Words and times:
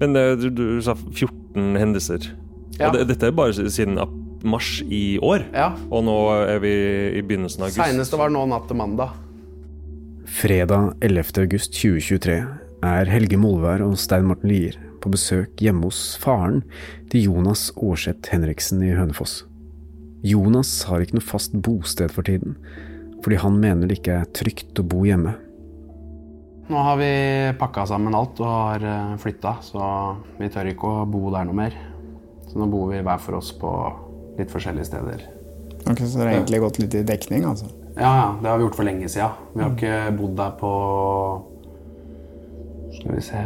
Men 0.00 0.16
du, 0.40 0.48
du 0.50 0.64
sa 0.82 0.96
14 0.96 1.78
hendelser. 1.78 2.30
Ja. 2.78 2.88
Og 2.88 2.96
det, 2.96 3.06
dette 3.12 3.28
er 3.30 3.36
bare 3.36 3.54
siden 3.54 3.98
mars 4.44 4.82
i 4.90 5.18
år. 5.22 5.46
Ja. 5.54 5.72
Og 5.90 6.04
nå 6.06 6.16
er 6.44 6.60
vi 6.62 6.72
i 7.18 7.22
begynnelsen 7.24 7.62
av 7.64 7.70
august. 7.70 7.80
Seineste 7.80 8.20
var 8.20 8.32
nå 8.34 8.44
natt 8.50 8.66
til 8.70 8.78
mandag. 8.78 9.14
Fredag 10.34 10.94
11. 11.04 11.36
august 11.44 11.76
2023 11.76 12.38
er 12.84 13.10
Helge 13.12 13.38
Molvær 13.40 13.84
og 13.84 13.96
Stein 14.00 14.26
Morten 14.28 14.50
Lier 14.50 14.76
på 15.04 15.12
besøk 15.12 15.60
hjemme 15.60 15.88
hos 15.88 16.14
faren 16.20 16.62
til 17.12 17.28
Jonas 17.28 17.68
Aarseth 17.76 18.32
Henriksen 18.32 18.82
i 18.84 18.94
Hønefoss. 18.96 19.42
Jonas 20.24 20.70
har 20.88 21.04
ikke 21.04 21.18
noe 21.18 21.28
fast 21.28 21.56
bosted 21.64 22.12
for 22.12 22.24
tiden, 22.24 22.56
fordi 23.24 23.40
han 23.42 23.58
mener 23.60 23.88
det 23.88 24.00
ikke 24.00 24.20
er 24.22 24.30
trygt 24.36 24.80
å 24.80 24.86
bo 24.88 25.02
hjemme. 25.04 25.36
Nå 26.68 26.80
har 26.80 26.96
vi 26.96 27.10
pakka 27.60 27.84
sammen 27.86 28.14
alt 28.16 28.40
og 28.40 28.48
har 28.48 29.16
flytta, 29.20 29.58
så 29.62 29.88
vi 30.38 30.48
tør 30.48 30.70
ikke 30.72 30.88
å 30.88 31.06
bo 31.08 31.28
der 31.34 31.44
noe 31.44 31.58
mer. 31.58 31.76
Så 32.48 32.56
nå 32.60 32.68
bor 32.72 32.88
vi 32.92 33.02
hver 33.04 33.20
for 33.20 33.36
oss 33.36 33.50
på 33.58 33.70
litt 34.38 34.52
forskjellige 34.52 34.88
steder. 34.88 35.26
Ok, 35.84 36.00
Så 36.00 36.16
dere 36.16 36.30
har 36.30 36.38
egentlig 36.38 36.62
gått 36.62 36.78
litt 36.80 36.94
i 36.96 37.02
dekning, 37.04 37.44
altså? 37.44 37.68
Ja, 37.94 38.10
ja, 38.16 38.28
det 38.40 38.48
har 38.48 38.58
vi 38.58 38.64
gjort 38.64 38.78
for 38.78 38.88
lenge 38.88 39.08
siden. 39.12 39.34
Vi 39.52 39.62
har 39.62 39.74
ikke 39.74 39.98
bodd 40.18 40.32
der 40.38 40.54
på 40.58 40.70
Skal 42.94 43.12
vi 43.12 43.20
se 43.22 43.42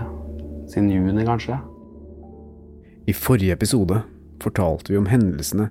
Siden 0.68 0.90
juni, 0.92 1.24
kanskje. 1.24 1.56
I 3.09 3.14
forrige 3.16 3.56
episode 3.56 4.02
fortalte 4.42 4.92
vi 4.92 4.98
om 5.00 5.09
hendelsene 5.09 5.70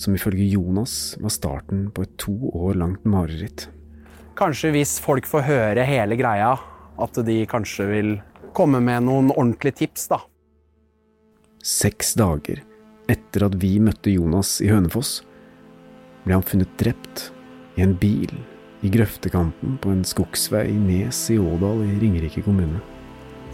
som 0.00 0.16
ifølge 0.16 0.46
Jonas 0.48 1.14
var 1.20 1.30
starten 1.30 1.90
på 1.94 2.06
et 2.06 2.14
to 2.18 2.32
år 2.56 2.78
langt 2.80 3.04
mareritt. 3.04 3.68
Kanskje 4.34 4.72
hvis 4.74 4.96
folk 4.98 5.28
får 5.30 5.44
høre 5.46 5.82
hele 5.86 6.16
greia, 6.18 6.56
at 6.98 7.18
de 7.26 7.36
kanskje 7.46 7.84
vil 7.86 8.08
komme 8.54 8.80
med 8.82 9.06
noen 9.06 9.30
ordentlige 9.34 9.84
tips, 9.84 10.08
da. 10.10 10.18
Seks 11.64 12.16
dager 12.18 12.64
etter 13.10 13.44
at 13.46 13.54
vi 13.62 13.76
møtte 13.82 14.10
Jonas 14.10 14.56
i 14.64 14.70
Hønefoss, 14.72 15.20
ble 16.24 16.34
han 16.34 16.46
funnet 16.46 16.72
drept 16.80 17.28
i 17.78 17.84
en 17.84 17.94
bil 18.00 18.32
i 18.84 18.90
grøftekanten 18.92 19.78
på 19.80 19.92
en 19.92 20.02
skogsvei 20.06 20.66
i 20.72 20.80
Nes 20.82 21.20
i 21.30 21.38
Ådal 21.38 21.84
i 21.86 21.94
Ringerike 22.02 22.42
kommune. 22.44 22.82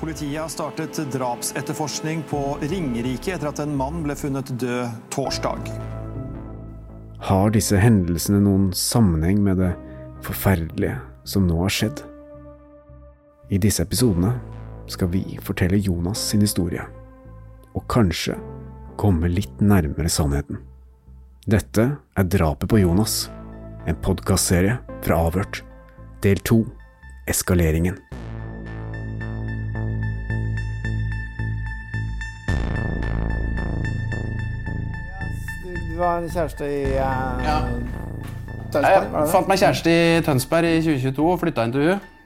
Politiet 0.01 0.41
har 0.41 0.49
startet 0.49 0.97
drapsetterforskning 1.13 2.25
på 2.31 2.41
Ringerike 2.63 3.35
etter 3.37 3.51
at 3.51 3.61
en 3.61 3.77
mann 3.77 4.01
ble 4.07 4.17
funnet 4.17 4.49
død 4.57 4.97
torsdag. 5.13 5.69
Har 7.21 7.53
disse 7.53 7.77
hendelsene 7.77 8.41
noen 8.41 8.71
sammenheng 8.73 9.43
med 9.45 9.61
det 9.61 9.75
forferdelige 10.25 10.99
som 11.25 11.47
nå 11.49 11.59
har 11.63 11.73
skjedd? 11.75 12.03
I 13.51 13.59
disse 13.59 13.83
episodene 13.83 14.35
skal 14.91 15.11
vi 15.13 15.39
fortelle 15.43 15.79
Jonas 15.79 16.23
sin 16.31 16.43
historie, 16.45 16.83
og 17.75 17.87
kanskje 17.91 18.37
komme 19.01 19.31
litt 19.31 19.63
nærmere 19.63 20.11
sannheten. 20.13 20.61
Dette 21.51 21.87
er 21.97 22.31
Drapet 22.31 22.69
på 22.71 22.83
Jonas, 22.83 23.31
en 23.89 23.97
podkastserie 24.05 24.77
fra 25.03 25.23
Avhørt. 25.27 25.63
Del 26.21 26.43
to 26.45 26.61
Eskaleringen. 27.31 27.97
Du 35.65 35.97
var 35.97 36.29
kjæreste 36.29 36.69
i 36.69 36.85
uh, 37.01 37.43
Ja. 37.45 37.59
Tønsberg, 38.71 39.15
Jeg 39.19 39.31
fant 39.33 39.49
meg 39.51 39.59
kjæreste 39.59 39.93
i 39.93 40.23
Tønsberg 40.23 40.69
i 40.69 40.83
2022 40.85 41.25
og 41.27 41.39
flytta 41.43 41.67
inn 41.67 41.73
til 41.75 41.87
henne. 41.89 42.17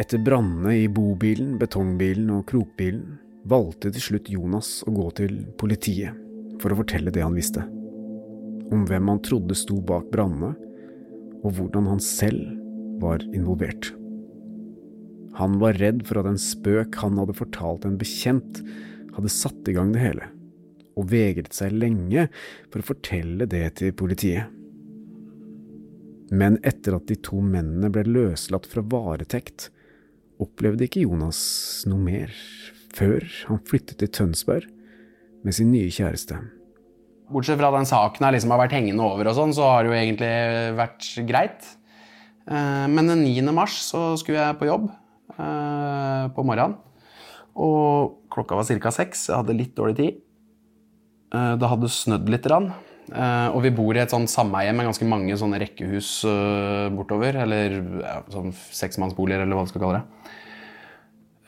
Etter 0.00 0.22
brannene 0.24 0.78
i 0.80 0.86
bobilen, 0.88 1.58
betongbilen 1.60 2.30
og 2.32 2.46
krokbilen 2.48 3.18
valgte 3.50 3.90
til 3.92 4.04
slutt 4.04 4.30
Jonas 4.32 4.70
å 4.88 4.94
gå 4.96 5.10
til 5.18 5.34
politiet 5.60 6.16
for 6.62 6.72
å 6.72 6.78
fortelle 6.78 7.12
det 7.12 7.24
han 7.24 7.36
visste. 7.36 7.66
Om 8.72 8.86
hvem 8.88 9.10
han 9.12 9.20
trodde 9.26 9.56
sto 9.58 9.76
bak 9.84 10.08
brannene, 10.12 10.54
og 11.40 11.56
hvordan 11.56 11.88
han 11.90 12.00
selv 12.04 12.40
var 13.00 13.24
involvert. 13.32 13.90
Han 15.36 15.58
var 15.60 15.76
redd 15.80 16.04
for 16.08 16.20
at 16.20 16.30
en 16.30 16.40
spøk 16.40 16.96
han 17.00 17.20
hadde 17.20 17.36
fortalt 17.36 17.84
en 17.88 17.98
bekjent, 18.00 18.62
hadde 19.16 19.32
satt 19.32 19.68
i 19.68 19.76
gang 19.76 19.92
det 19.92 20.04
hele, 20.04 20.30
og 20.96 21.12
vegret 21.12 21.56
seg 21.56 21.76
lenge 21.76 22.28
for 22.70 22.80
å 22.80 22.88
fortelle 22.92 23.48
det 23.48 23.66
til 23.80 23.92
politiet. 23.96 24.59
Men 26.30 26.58
etter 26.66 26.94
at 26.96 27.08
de 27.10 27.16
to 27.18 27.40
mennene 27.42 27.90
ble 27.92 28.04
løslatt 28.06 28.68
fra 28.70 28.84
varetekt, 28.86 29.68
opplevde 30.40 30.86
ikke 30.86 31.02
Jonas 31.04 31.40
noe 31.90 32.00
mer 32.00 32.34
før 32.94 33.26
han 33.48 33.60
flyttet 33.66 33.98
til 34.00 34.10
Tønsberg 34.14 34.68
med 35.44 35.56
sin 35.56 35.70
nye 35.72 35.90
kjæreste. 35.92 36.38
Bortsett 37.30 37.60
fra 37.60 37.70
den 37.74 37.86
saken 37.86 38.26
jeg 38.26 38.36
liksom 38.36 38.54
har 38.54 38.62
vært 38.64 38.74
hengende 38.74 39.04
over, 39.06 39.28
og 39.30 39.36
sånn, 39.36 39.52
så 39.54 39.66
har 39.68 39.84
det 39.86 39.92
jo 39.92 39.98
egentlig 39.98 40.32
vært 40.78 41.10
greit. 41.28 41.68
Eh, 42.50 42.86
Men 42.90 43.06
den 43.06 43.22
9. 43.22 43.52
mars 43.54 43.76
så 43.86 44.16
skulle 44.18 44.40
jeg 44.42 44.58
på 44.58 44.66
jobb 44.66 44.88
eh, 45.38 46.24
på 46.34 46.46
morgenen. 46.46 46.74
Og 47.54 48.16
klokka 48.30 48.58
var 48.58 48.66
ca. 48.66 48.90
seks. 48.94 49.28
Jeg 49.28 49.36
hadde 49.38 49.56
litt 49.58 49.74
dårlig 49.78 49.96
tid. 49.98 50.18
Eh, 51.34 51.54
Det 51.56 51.70
hadde 51.70 51.90
snødd 51.90 52.28
litt. 52.30 52.46
Rann. 52.50 52.72
Eh, 53.10 53.48
Og 53.56 53.62
vi 53.64 53.72
bor 53.74 53.96
i 53.96 54.02
et 54.02 54.12
sånn 54.12 54.28
sameie 54.30 54.72
med 54.76 54.86
ganske 54.86 55.06
mange 55.08 55.34
sånne 55.38 55.58
rekkehus 55.62 56.10
eh, 56.28 56.86
bortover. 56.94 57.40
Eller 57.44 57.80
ja, 58.04 58.20
sånn 58.30 58.54
seksmannsboliger, 58.54 59.44
eller 59.44 59.58
hva 59.58 59.66
du 59.66 59.72
skal 59.72 59.84
kalle 59.84 60.00
det. 60.00 60.36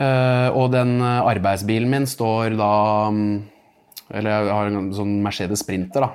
Eh, 0.02 0.48
Og 0.58 0.72
den 0.74 0.98
arbeidsbilen 1.02 1.90
min 1.92 2.08
står 2.10 2.56
da 2.58 2.72
mm, 3.14 3.32
Eller 4.12 4.34
jeg 4.34 4.56
har 4.56 4.70
en 4.72 4.92
sånn 4.96 5.16
Mercedes 5.24 5.62
Sprinter, 5.62 6.08
da. 6.08 6.10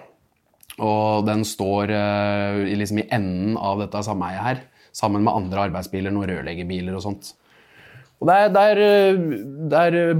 Og 0.77 1.23
den 1.25 1.41
står 1.47 1.89
liksom 2.69 2.99
i 3.01 3.07
enden 3.09 3.55
av 3.57 3.79
dette 3.81 4.03
sameiet 4.05 4.43
her, 4.45 4.59
sammen 4.93 5.23
med 5.25 5.33
andre 5.33 5.63
arbeidsbiler, 5.63 6.13
noen 6.13 6.29
rørleggerbiler 6.29 6.93
og 6.93 7.01
sånt. 7.01 7.31
Og 8.21 8.29
det 8.29 8.35
er, 8.37 8.51
det, 8.53 8.65
er, 8.75 9.15
det 9.73 9.81
er 9.87 10.13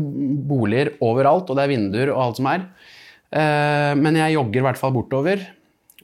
boliger 0.50 0.96
overalt, 1.06 1.52
og 1.52 1.60
det 1.60 1.68
er 1.68 1.72
vinduer 1.76 2.10
og 2.16 2.24
alt 2.24 2.42
som 2.42 2.50
er. 2.50 2.66
Eh, 3.34 3.94
Men 4.00 4.20
jeg 4.20 4.38
jogger 4.38 4.62
i 4.62 4.68
hvert 4.70 4.80
fall 4.80 4.96
bortover. 4.96 5.44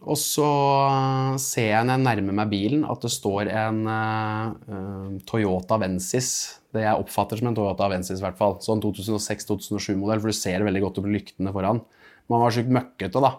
Og 0.04 0.20
så 0.20 0.48
eh, 0.90 1.38
ser 1.40 1.70
jeg 1.70 1.88
når 1.88 1.96
jeg 1.96 2.06
nærmer 2.08 2.38
meg 2.42 2.52
bilen, 2.52 2.84
at 2.90 3.06
det 3.06 3.14
står 3.14 3.52
en 3.54 3.80
eh, 3.88 5.16
Toyota 5.30 5.78
Avensis. 5.80 6.60
Det 6.74 6.84
jeg 6.84 7.00
oppfatter 7.00 7.40
som 7.40 7.52
en 7.52 7.58
Toyota 7.58 7.88
Avensis, 7.88 8.20
i 8.20 8.26
hvert 8.26 8.40
fall. 8.40 8.58
Sånn 8.66 8.84
2006-2007-modell, 8.84 10.20
for 10.20 10.34
du 10.34 10.38
ser 10.38 10.60
det 10.60 10.68
veldig 10.68 10.84
godt 10.88 11.02
på 11.04 11.16
lyktene 11.16 11.56
foran. 11.56 11.84
Man 12.32 12.44
var 12.44 12.56
sjukt 12.56 12.72
møkkete, 12.74 13.24
da. 13.24 13.36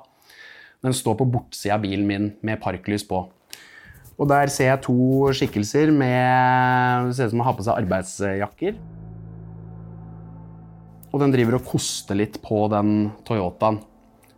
Den 0.84 0.97
står 0.97 1.16
på 1.21 1.28
bortsida 1.37 1.78
av 1.78 1.84
bilen 1.84 2.09
min 2.09 2.33
med 2.45 2.61
parklys 2.62 3.05
på. 3.09 3.22
Og 4.15 4.28
der 4.31 4.51
ser 4.53 4.71
jeg 4.71 4.84
to 4.84 5.33
skikkelser 5.34 5.91
med 5.91 7.09
Det 7.09 7.16
ser 7.16 7.27
ut 7.27 7.33
som 7.33 7.41
de 7.41 7.47
har 7.49 7.56
på 7.59 7.65
seg 7.66 7.81
arbeidsjakker. 7.83 8.77
Og 11.14 11.20
den 11.22 11.30
driver 11.30 11.60
og 11.60 11.69
koster 11.69 12.19
litt 12.19 12.41
på 12.42 12.64
den 12.72 13.12
Toyotaen 13.26 13.78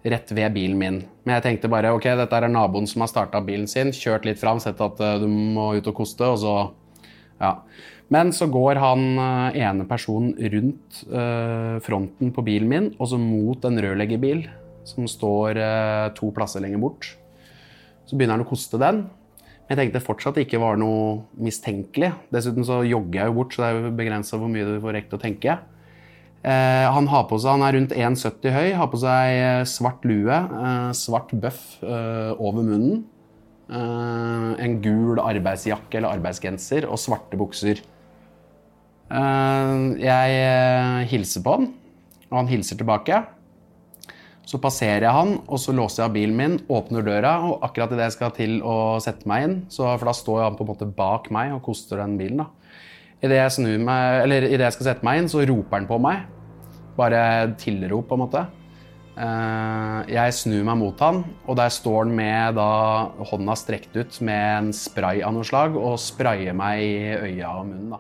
rett 0.07 0.31
ved 0.37 0.53
bilen 0.55 0.79
min. 0.79 0.99
Men 1.25 1.39
jeg 1.39 1.45
tenkte 1.47 1.71
bare 1.73 1.91
ok, 1.97 2.11
dette 2.21 2.39
er 2.39 2.51
naboen 2.53 2.87
som 2.87 3.03
har 3.03 3.11
starta 3.11 3.41
bilen 3.43 3.67
sin, 3.71 3.95
kjørt 3.97 4.29
litt 4.29 4.39
fram, 4.39 4.61
sett 4.63 4.81
at 4.85 5.01
eh, 5.03 5.19
du 5.23 5.27
må 5.27 5.73
ut 5.79 5.89
og 5.89 6.03
koste, 6.03 6.29
og 6.29 6.43
så 6.43 6.57
Ja. 7.41 7.59
Men 8.09 8.31
så 8.31 8.47
går 8.47 8.79
han 8.79 9.19
eh, 9.19 9.59
ene 9.67 9.85
personen 9.89 10.37
rundt 10.39 11.03
øh, 11.11 11.81
fronten 11.83 12.31
på 12.33 12.45
bilen 12.47 12.69
min, 12.69 12.87
og 13.01 13.11
så 13.11 13.19
mot 13.19 13.65
en 13.65 13.81
rørleggerbil 13.83 14.47
som 14.87 15.09
står 15.11 15.59
øh, 15.59 16.15
to 16.15 16.31
plasser 16.31 16.63
lenger 16.63 16.79
bort. 16.79 17.17
Så 18.07 18.15
begynner 18.15 18.39
han 18.39 18.47
å 18.47 18.49
koste 18.49 18.79
den. 18.79 19.09
Men 19.67 19.75
jeg 19.75 19.89
tenkte 19.89 20.05
fortsatt 20.07 20.39
det 20.39 20.47
ikke 20.47 20.63
var 20.63 20.79
noe 20.79 21.25
mistenkelig. 21.35 22.13
Dessuten 22.31 22.65
så 22.69 22.85
jogger 22.87 23.25
jeg 23.25 23.33
jo 23.33 23.39
bort, 23.41 23.57
så 23.57 23.65
det 23.65 23.69
er 23.73 23.81
jo 23.81 23.97
begrensa 23.99 24.39
hvor 24.39 24.53
mye 24.53 24.69
du 24.69 24.79
får 24.85 25.01
rekt 25.01 25.17
å 25.17 25.21
tenke. 25.21 25.59
Eh, 26.45 26.87
han, 26.95 27.09
har 27.11 27.25
på 27.27 27.39
seg, 27.43 27.57
han 27.57 27.65
er 27.67 27.75
rundt 27.75 27.95
1,70 27.97 28.55
høy, 28.55 28.69
har 28.79 28.91
på 28.93 29.01
seg 29.03 29.37
eh, 29.41 29.63
svart 29.67 30.05
lue, 30.07 30.37
eh, 30.37 30.91
svart 30.95 31.33
bøff 31.35 31.63
over 31.83 32.63
munnen. 32.63 33.05
en 33.67 34.75
gul 34.79 35.19
arbeidsjakke 35.19 35.99
eller 35.99 36.15
arbeidsgenser 36.15 36.85
og 36.87 37.01
svarte 37.03 37.35
bukser. 37.35 37.81
Jeg 39.99 41.09
hilser 41.11 41.43
på 41.43 41.55
han, 41.57 41.67
og 42.31 42.37
han 42.39 42.51
hilser 42.53 42.79
tilbake. 42.79 43.25
Så 44.47 44.61
passerer 44.63 45.03
jeg 45.03 45.17
han, 45.17 45.33
og 45.51 45.59
så 45.59 45.75
låser 45.75 46.05
jeg 46.05 46.07
av 46.07 46.15
bilen 46.15 46.39
min, 46.39 46.55
åpner 46.71 47.03
døra, 47.03 47.33
og 47.43 47.67
akkurat 47.67 47.91
idet 47.97 48.07
jeg 48.07 48.15
skal 48.21 48.31
til 48.37 48.55
å 48.63 48.77
sette 49.03 49.27
meg 49.27 49.49
inn, 49.49 49.57
så, 49.67 49.89
for 49.97 50.07
da 50.07 50.15
står 50.15 50.45
han 50.45 50.61
på 50.61 50.63
en 50.63 50.71
måte 50.71 50.87
bak 50.87 51.27
meg 51.35 51.57
og 51.57 51.65
koster 51.67 51.99
den 52.05 52.15
bilen, 52.21 52.45
da. 52.45 52.66
Idet 53.25 53.39
jeg, 53.41 53.51
snur 53.57 53.79
meg- 53.81 54.23
eller 54.25 54.45
i 54.45 54.57
det 54.57 54.61
jeg 54.67 54.73
skal 54.77 54.87
sette 54.91 55.05
meg 55.07 55.19
inn, 55.23 55.29
så 55.33 55.41
roper 55.49 55.79
han 55.81 55.87
på 55.89 55.99
meg. 56.01 56.27
Bare 56.97 57.55
tilrop, 57.57 58.09
på 58.09 58.15
en 58.19 58.25
måte. 58.27 58.47
Eh, 59.17 60.13
Jeg 60.13 60.33
snur 60.37 60.63
meg 60.65 60.77
mot 60.77 60.99
han, 61.01 61.23
og 61.49 61.57
der 61.57 61.69
står 61.73 62.05
han 62.05 62.15
med 62.17 62.55
da, 62.59 62.67
hånda 63.31 63.55
strekt 63.57 63.97
ut 63.97 64.21
med 64.21 64.59
en 64.59 64.73
spray 64.77 65.23
av 65.25 65.33
noe 65.33 65.45
slag 65.49 65.75
og 65.77 65.97
sprayer 65.99 66.53
meg 66.55 66.83
i 66.83 67.17
øya 67.17 67.49
og 67.61 67.67
munnen. 67.71 67.91
da. 67.97 67.99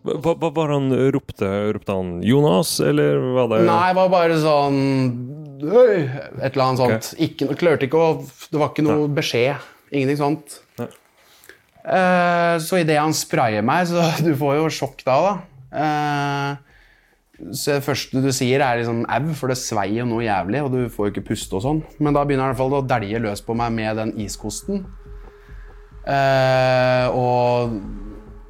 Hva, 0.00 0.32
hva 0.40 0.48
var 0.56 0.72
han 0.72 0.88
ropte? 1.12 1.44
Ropte 1.76 1.92
han 1.92 2.22
Jonas, 2.24 2.78
eller 2.80 3.18
var 3.36 3.50
det 3.52 3.66
Nei, 3.68 3.88
det 3.92 3.96
var 3.98 4.08
bare 4.14 4.38
sånn! 4.40 4.80
Et 5.60 6.54
eller 6.54 6.64
annet 6.64 6.80
sånt. 6.80 7.10
Ikke, 7.20 7.44
noe- 7.50 7.58
klarte 7.60 7.84
ikke 7.84 8.00
å 8.00 8.24
Det 8.50 8.58
var 8.58 8.70
ikke 8.72 8.84
noe 8.86 9.08
beskjed. 9.12 9.60
Ingenting 9.92 10.16
sånt. 10.16 10.60
Eh, 11.80 12.56
så 12.60 12.80
idet 12.82 12.98
han 13.00 13.14
sprayer 13.16 13.64
meg, 13.64 13.88
så 13.88 14.04
du 14.26 14.34
får 14.38 14.58
jo 14.58 14.72
sjokk 14.80 15.04
da, 15.06 15.16
da. 15.24 15.32
Eh, 15.80 16.66
så 17.56 17.78
det 17.78 17.86
første 17.86 18.20
du 18.20 18.28
sier, 18.36 18.60
er 18.60 18.82
liksom 18.82 19.04
au, 19.08 19.30
for 19.36 19.48
det 19.48 19.56
svei 19.56 19.94
jo 19.96 20.04
noe 20.08 20.26
jævlig, 20.26 20.60
og 20.60 20.74
du 20.74 20.92
får 20.92 21.08
jo 21.08 21.14
ikke 21.14 21.28
puste 21.30 21.56
og 21.56 21.64
sånn. 21.64 21.80
Men 21.98 22.16
da 22.16 22.26
begynner 22.26 22.48
han 22.48 22.52
i 22.52 22.56
hvert 22.56 22.60
fall 22.60 22.76
å 22.76 22.84
dælje 22.84 23.22
løs 23.24 23.44
på 23.46 23.56
meg 23.56 23.72
med 23.78 23.96
den 23.96 24.12
iskosten. 24.20 24.84
Eh, 26.04 27.06
og 27.16 27.72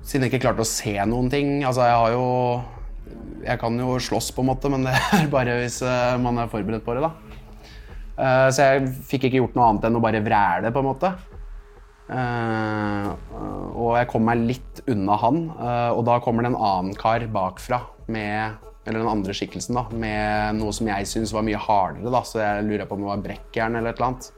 siden 0.06 0.26
jeg 0.26 0.32
ikke 0.32 0.44
klarte 0.46 0.64
å 0.64 0.68
se 0.68 0.92
noen 1.10 1.26
ting 1.28 1.48
Altså, 1.66 1.82
jeg 1.82 1.96
har 1.98 2.12
jo 2.14 2.28
Jeg 3.42 3.58
kan 3.60 3.74
jo 3.76 3.96
slåss, 4.00 4.30
på 4.32 4.44
en 4.44 4.48
måte, 4.48 4.70
men 4.72 4.86
det 4.86 4.94
er 4.94 5.26
bare 5.32 5.58
hvis 5.58 5.80
man 6.22 6.38
er 6.40 6.50
forberedt 6.50 6.86
på 6.86 6.96
det, 6.96 7.06
da. 7.06 8.50
Så 8.52 8.66
jeg 8.66 8.90
fikk 9.08 9.28
ikke 9.28 9.40
gjort 9.40 9.54
noe 9.56 9.68
annet 9.70 9.86
enn 9.88 9.96
å 9.96 10.02
bare 10.04 10.20
vræle, 10.20 10.72
på 10.74 10.82
en 10.82 10.88
måte. 10.90 11.12
Eh, 12.10 13.10
og 13.78 13.92
jeg 13.94 14.08
kom 14.10 14.26
meg 14.26 14.42
litt 14.48 14.82
unna 14.90 15.18
han, 15.22 15.44
eh, 15.54 15.90
og 15.94 16.02
da 16.08 16.18
kommer 16.24 16.42
det 16.42 16.52
en 16.52 16.58
annen 16.58 16.96
kar 16.98 17.22
bakfra 17.30 17.84
med 18.10 18.66
eller 18.86 19.02
den 19.02 19.10
andre 19.12 19.34
skikkelsen 19.36 19.76
da, 19.76 19.84
med 19.92 20.56
noe 20.58 20.72
som 20.74 20.88
jeg 20.88 21.08
syns 21.08 21.34
var 21.36 21.44
mye 21.46 21.60
hardere. 21.60 22.10
da, 22.10 22.22
Så 22.26 22.40
jeg 22.40 22.66
lurer 22.66 22.88
på 22.88 22.96
om 22.96 23.04
det 23.04 23.10
var 23.12 23.24
brekkjern 23.26 23.76
eller 23.78 23.92
et 23.92 24.00
eller 24.00 24.08
annet. 24.08 24.30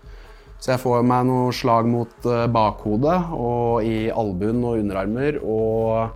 Så 0.62 0.70
jeg 0.74 0.82
får 0.82 1.06
meg 1.06 1.24
noe 1.26 1.54
slag 1.56 1.88
mot 1.90 2.26
eh, 2.30 2.48
bakhodet 2.52 3.16
og 3.34 3.86
i 3.86 4.10
albuen 4.14 4.60
og 4.62 4.82
underarmer 4.82 5.40
og 5.42 6.12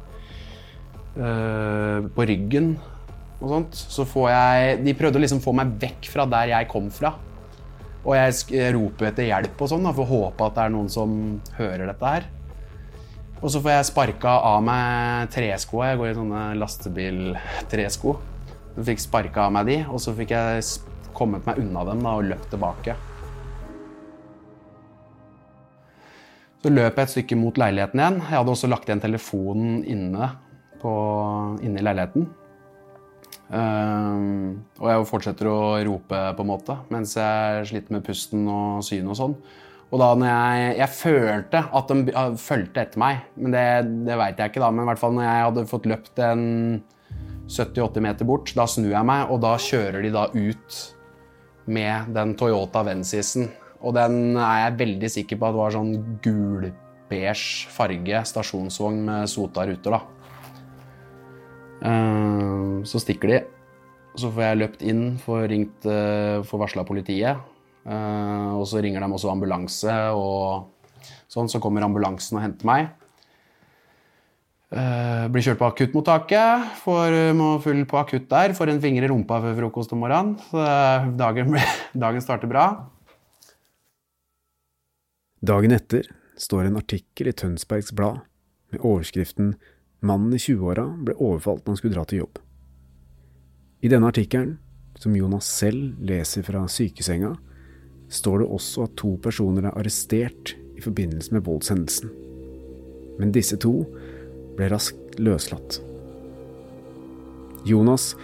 eh, 1.18 2.04
på 2.14 2.26
ryggen 2.30 2.76
og 3.40 3.48
sånt. 3.50 3.74
Så 3.96 4.06
får 4.06 4.28
jeg 4.30 4.84
De 4.86 4.94
prøvde 4.98 5.18
å 5.18 5.24
liksom 5.24 5.42
få 5.42 5.54
meg 5.56 5.74
vekk 5.82 6.10
fra 6.12 6.28
der 6.30 6.52
jeg 6.54 6.70
kom 6.70 6.92
fra. 6.94 7.14
Og 8.06 8.14
jeg 8.14 8.70
roper 8.76 9.08
etter 9.10 9.26
hjelp 9.26 9.62
og 9.64 9.70
sånn, 9.72 9.88
for 9.90 10.04
å 10.04 10.10
håpe 10.10 10.46
at 10.46 10.54
det 10.54 10.64
er 10.64 10.74
noen 10.76 10.90
som 10.92 11.14
hører 11.56 11.88
dette 11.90 12.12
her. 12.12 12.28
Og 13.42 13.50
så 13.52 13.60
får 13.60 13.74
jeg 13.74 13.88
sparka 13.90 14.36
av 14.46 14.62
meg 14.64 15.32
treskoa. 15.34 15.90
Jeg 15.90 16.00
går 16.00 16.12
i 16.12 16.16
sånne 16.16 16.44
lastebiltresko. 16.60 18.14
Så 18.76 18.86
fikk 18.86 19.02
sparka 19.02 19.48
av 19.48 19.52
meg 19.56 19.68
de, 19.68 19.76
og 19.90 20.00
så 20.02 20.14
fikk 20.16 20.32
jeg 20.36 20.64
kommet 21.16 21.44
meg 21.48 21.60
unna 21.64 21.82
dem 21.88 22.06
da, 22.06 22.14
og 22.14 22.30
løpt 22.30 22.48
tilbake. 22.54 22.96
Så 26.62 26.72
løp 26.72 26.96
jeg 26.96 27.04
et 27.04 27.12
stykke 27.12 27.38
mot 27.38 27.58
leiligheten 27.60 28.00
igjen. 28.00 28.22
Jeg 28.22 28.38
hadde 28.38 28.54
også 28.54 28.70
lagt 28.70 28.88
igjen 28.88 29.02
telefonen 29.02 29.82
inne, 29.84 30.30
på, 30.80 30.92
inne 31.60 31.82
i 31.82 31.84
leiligheten. 31.84 32.30
Ehm, 33.54 34.64
og 34.80 34.88
jeg 34.90 35.06
fortsetter 35.10 35.50
å 35.50 35.60
rope, 35.86 36.18
på 36.34 36.44
en 36.44 36.50
måte, 36.50 36.78
mens 36.90 37.14
jeg 37.18 37.68
sliter 37.70 37.94
med 37.94 38.04
pusten 38.06 38.46
og 38.50 38.82
synet 38.86 39.12
og 39.14 39.20
sånn. 39.20 39.36
Og 39.94 40.00
da 40.02 40.08
når 40.18 40.32
jeg, 40.32 40.70
jeg 40.80 40.94
følte 40.96 41.60
at 41.78 41.92
de 41.92 42.14
uh, 42.16 42.32
fulgte 42.42 42.82
etter 42.82 42.98
meg, 42.98 43.20
men 43.38 43.54
det, 43.54 43.66
det 44.08 44.16
veit 44.18 44.40
jeg 44.42 44.50
ikke, 44.50 44.64
da. 44.64 44.72
Men 44.74 44.82
i 44.82 44.90
hvert 44.90 45.02
fall 45.02 45.14
når 45.14 45.28
jeg 45.28 45.44
hadde 45.44 45.66
fått 45.70 45.86
løpt 45.86 46.22
en 46.26 46.42
70-80 47.46 48.02
meter 48.08 48.28
bort, 48.28 48.50
da 48.58 48.66
snur 48.66 48.90
jeg 48.90 49.06
meg, 49.06 49.30
og 49.30 49.38
da 49.44 49.54
kjører 49.62 50.02
de 50.02 50.10
da 50.16 50.26
ut 50.34 50.80
med 51.70 52.10
den 52.16 52.34
Toyota 52.38 52.82
Vensisen. 52.86 53.46
Og 53.86 53.94
den 53.94 54.34
er 54.34 54.64
jeg 54.64 54.80
veldig 54.82 55.12
sikker 55.20 55.38
på 55.38 55.46
at 55.46 55.58
var 55.60 55.76
sånn 55.76 55.94
gul-beige 56.24 57.70
farge 57.70 58.24
stasjonsvogn 58.32 59.04
med 59.06 59.30
sota 59.30 59.68
ruter, 59.70 59.94
da. 59.94 60.15
Eh, 61.86 62.82
Så 62.86 63.00
stikker 63.02 63.30
de. 63.32 63.40
Så 64.16 64.30
får 64.32 64.42
jeg 64.46 64.58
løpt 64.62 64.82
inn, 64.82 65.02
får 65.20 65.48
ringt, 65.52 65.86
eh, 65.86 66.42
får 66.42 66.62
varsla 66.64 66.84
politiet. 66.88 67.36
Eh, 67.86 68.52
Og 68.56 68.66
så 68.66 68.82
ringer 68.82 69.00
de 69.00 69.06
også 69.12 69.30
ambulanse, 69.30 69.92
og 70.14 70.68
sånn, 71.28 71.48
så 71.48 71.60
kommer 71.60 71.82
ambulansen 71.84 72.38
og 72.38 72.42
henter 72.42 72.64
meg. 72.66 72.88
Eh, 74.72 75.28
Blir 75.28 75.42
kjørt 75.42 75.58
på 75.60 75.68
akuttmottaket, 75.70 76.72
får 76.82 77.34
må 77.34 77.60
full 77.62 77.84
på 77.84 77.98
akutt 78.00 78.28
der. 78.28 78.52
Får 78.54 78.68
en 78.70 78.80
finger 78.80 79.04
i 79.04 79.08
rumpa 79.08 79.40
før 79.40 79.54
frokost 79.60 79.92
om 79.92 80.00
morgenen. 80.00 80.36
Så 80.50 80.58
eh, 80.58 81.06
dagen, 81.16 81.54
dagen 81.94 82.20
starter 82.24 82.48
bra. 82.50 82.66
Dagen 85.44 85.70
etter 85.76 86.08
står 86.36 86.66
en 86.66 86.76
artikkel 86.80 87.28
i 87.28 87.32
Tønsbergs 87.36 87.92
Blad 87.94 88.20
med 88.72 88.80
overskriften 88.82 89.54
'Mannen 90.00 90.34
i 90.34 90.40
20-åra 90.40 90.84
ble 91.04 91.16
overfalt 91.16 91.64
når 91.64 91.72
han 91.72 91.80
skulle 91.80 91.96
dra 91.96 92.04
til 92.04 92.22
jobb'. 92.22 92.40
I 93.82 93.88
denne 93.92 94.08
artikkelen, 94.10 94.58
som 94.96 95.16
Jonas 95.16 95.48
selv 95.48 95.96
leser 96.00 96.42
fra 96.42 96.64
sykesenga, 96.68 97.34
står 98.08 98.38
det 98.42 98.48
også 98.58 98.86
at 98.86 98.96
to 98.96 99.16
personer 99.22 99.66
er 99.66 99.76
arrestert 99.76 100.54
i 100.76 100.84
forbindelse 100.84 101.34
med 101.34 101.44
voldshendelsen. 101.44 102.10
Men 103.18 103.32
disse 103.32 103.56
to 103.56 103.74
ble 104.56 104.70
raskt 104.72 105.18
løslatt. 105.18 105.80
Jonas 107.66 108.14